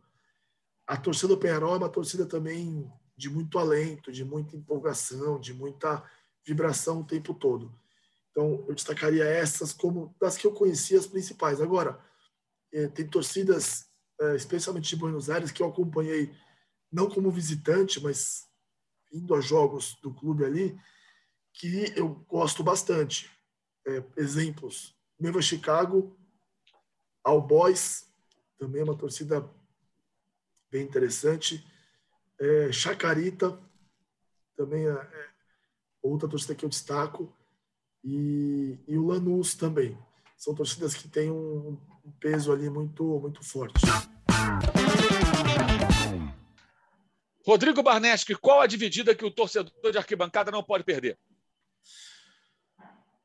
[0.86, 5.52] a torcida do Penharol é uma torcida também de muito alento, de muita empolgação, de
[5.52, 6.08] muita
[6.46, 7.76] vibração o tempo todo.
[8.30, 11.60] Então, eu destacaria essas como das que eu conhecia as principais.
[11.60, 12.00] Agora,
[12.72, 13.90] eh, tem torcidas,
[14.20, 16.32] eh, especialmente de Buenos Aires, que eu acompanhei
[16.92, 18.46] não como visitante, mas
[19.12, 20.80] indo a jogos do clube ali,
[21.52, 23.28] que eu gosto bastante.
[23.84, 26.16] É, exemplos: Neva Chicago,
[27.24, 28.06] All Boys,
[28.56, 29.44] também é uma torcida
[30.70, 31.66] bem interessante
[32.40, 33.58] é, Chacarita,
[34.56, 35.28] também é, é,
[36.02, 37.34] outra torcida que eu destaco,
[38.04, 39.98] e, e o Lanús também.
[40.36, 43.84] São torcidas que têm um, um peso ali muito, muito forte.
[47.44, 51.18] Rodrigo Barneschi, qual a dividida que o torcedor de arquibancada não pode perder?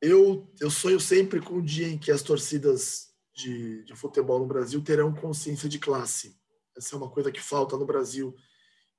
[0.02, 4.46] Eu, eu sonho sempre com o dia em que as torcidas de, de futebol no
[4.46, 6.38] Brasil terão consciência de classe.
[6.76, 8.36] Essa é uma coisa que falta no Brasil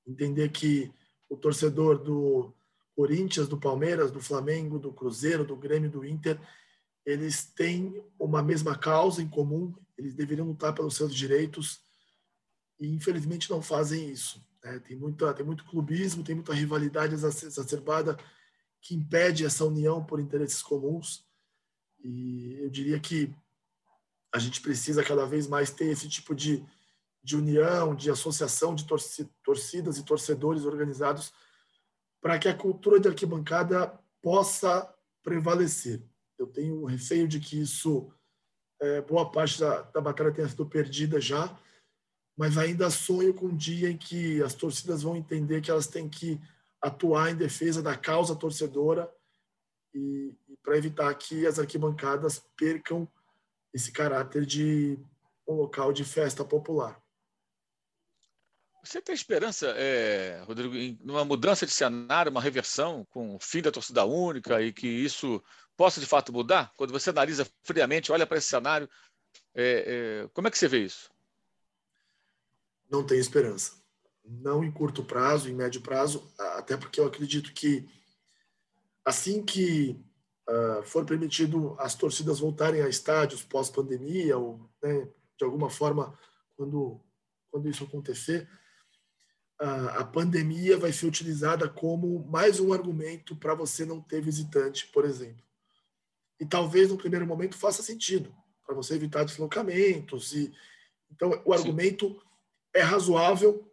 [0.05, 0.91] entender que
[1.29, 2.53] o torcedor do
[2.95, 6.39] Corinthians, do Palmeiras, do Flamengo, do Cruzeiro, do Grêmio, do Inter,
[7.05, 11.79] eles têm uma mesma causa em comum, eles deveriam lutar pelos seus direitos.
[12.79, 14.43] e infelizmente não fazem isso.
[14.63, 14.79] Né?
[14.79, 18.17] Tem, muita, tem muito clubismo, tem muita rivalidade exacerbada
[18.81, 21.25] que impede essa união por interesses comuns.
[22.03, 23.33] E eu diria que
[24.33, 26.63] a gente precisa cada vez mais ter esse tipo de,
[27.25, 28.85] de união, de associação de
[29.43, 31.33] torcidas e torcedores organizados
[32.21, 34.87] para que a cultura de arquibancada possa
[35.23, 36.03] prevalecer.
[36.37, 38.13] Eu tenho receio de que isso,
[38.79, 41.57] é, boa parte da, da batalha tenha sido perdida já,
[42.37, 46.07] mas ainda sonho com um dia em que as torcidas vão entender que elas têm
[46.07, 46.39] que
[46.79, 49.11] atuar em defesa da causa torcedora
[49.95, 53.07] e, e para evitar que as arquibancadas percam
[53.73, 54.99] esse caráter de
[55.47, 57.03] um local de festa popular.
[58.85, 63.59] Você tem esperança, é, Rodrigo, em uma mudança de cenário, uma reversão com o fim
[63.59, 65.43] da torcida única e que isso
[65.75, 66.71] possa de fato mudar?
[66.77, 68.87] Quando você analisa friamente, olha para esse cenário,
[69.55, 71.09] é, é, como é que você vê isso?
[72.87, 73.73] Não tenho esperança.
[74.23, 77.87] Não em curto prazo, em médio prazo, até porque eu acredito que
[79.03, 79.99] assim que
[80.47, 86.17] uh, for permitido as torcidas voltarem a estádios pós-pandemia, ou né, de alguma forma,
[86.55, 87.01] quando,
[87.49, 88.47] quando isso acontecer,
[89.59, 95.05] a, pandemia vai ser utilizada como mais um argumento para você não ter visitante, por
[95.05, 95.43] exemplo.
[96.39, 98.35] E talvez no primeiro momento faça sentido
[98.65, 100.53] para você evitar deslocamentos e
[101.11, 102.19] então o argumento Sim.
[102.73, 103.71] é razoável,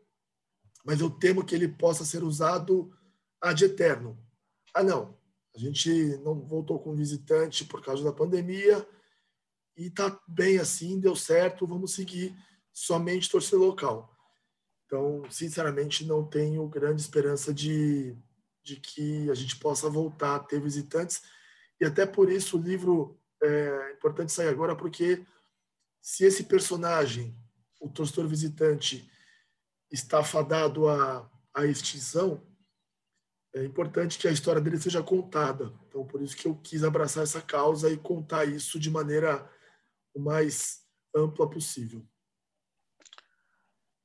[0.84, 2.92] mas eu temo que ele possa ser usado
[3.40, 4.16] ad eterno.
[4.72, 5.18] Ah, não,
[5.54, 8.86] a gente não voltou com visitante por causa da pandemia
[9.76, 12.36] e tá bem assim, deu certo, vamos seguir
[12.72, 14.11] somente torcida local.
[14.92, 18.14] Então, sinceramente, não tenho grande esperança de,
[18.62, 21.22] de que a gente possa voltar a ter visitantes.
[21.80, 25.26] E até por isso o livro é importante sair agora, porque
[25.98, 27.34] se esse personagem,
[27.80, 29.10] o torcedor visitante,
[29.90, 32.46] está fadado à, à extinção,
[33.54, 35.72] é importante que a história dele seja contada.
[35.88, 39.50] Então, por isso que eu quis abraçar essa causa e contar isso de maneira
[40.12, 40.82] o mais
[41.16, 42.06] ampla possível.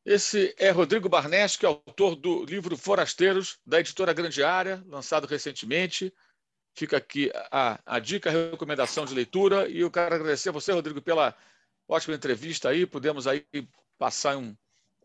[0.09, 5.27] Esse é Rodrigo Barnes, que é autor do livro Forasteiros, da editora Grande Área, lançado
[5.27, 6.13] recentemente.
[6.73, 9.67] Fica aqui a, a dica, a recomendação de leitura.
[9.67, 11.35] E eu quero agradecer a você, Rodrigo, pela
[11.85, 12.85] ótima entrevista aí.
[12.85, 13.45] Pudemos aí
[13.97, 14.55] passar um,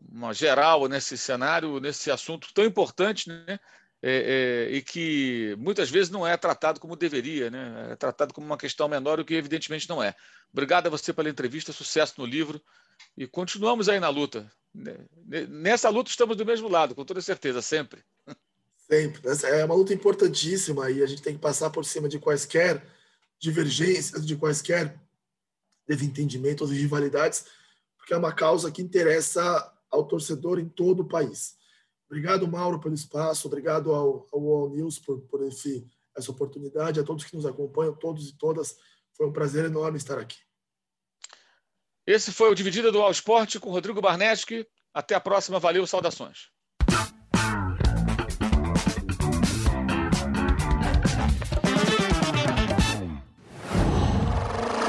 [0.09, 3.59] uma geral nesse cenário, nesse assunto tão importante, né?
[4.01, 7.89] É, é, e que muitas vezes não é tratado como deveria, né?
[7.91, 10.15] é tratado como uma questão menor, o que evidentemente não é.
[10.51, 12.61] Obrigado a você pela entrevista, sucesso no livro
[13.17, 14.49] e continuamos aí na luta.
[14.73, 18.03] Nessa luta estamos do mesmo lado, com toda certeza, sempre.
[18.77, 19.21] Sempre.
[19.45, 22.83] É uma luta importantíssima e a gente tem que passar por cima de quaisquer
[23.39, 24.99] divergências, de quaisquer
[25.87, 27.45] desentendimentos e rivalidades,
[27.97, 31.55] porque é uma causa que interessa ao torcedor em todo o país.
[32.07, 37.03] Obrigado, Mauro, pelo espaço, obrigado ao, ao All News por, por esse, essa oportunidade, a
[37.03, 38.77] todos que nos acompanham, todos e todas.
[39.13, 40.37] Foi um prazer enorme estar aqui.
[42.05, 44.67] Esse foi o Dividida do All Sport com Rodrigo Barnetti.
[44.93, 45.59] Até a próxima.
[45.59, 46.49] Valeu, saudações.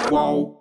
[0.08, 0.53] Qual?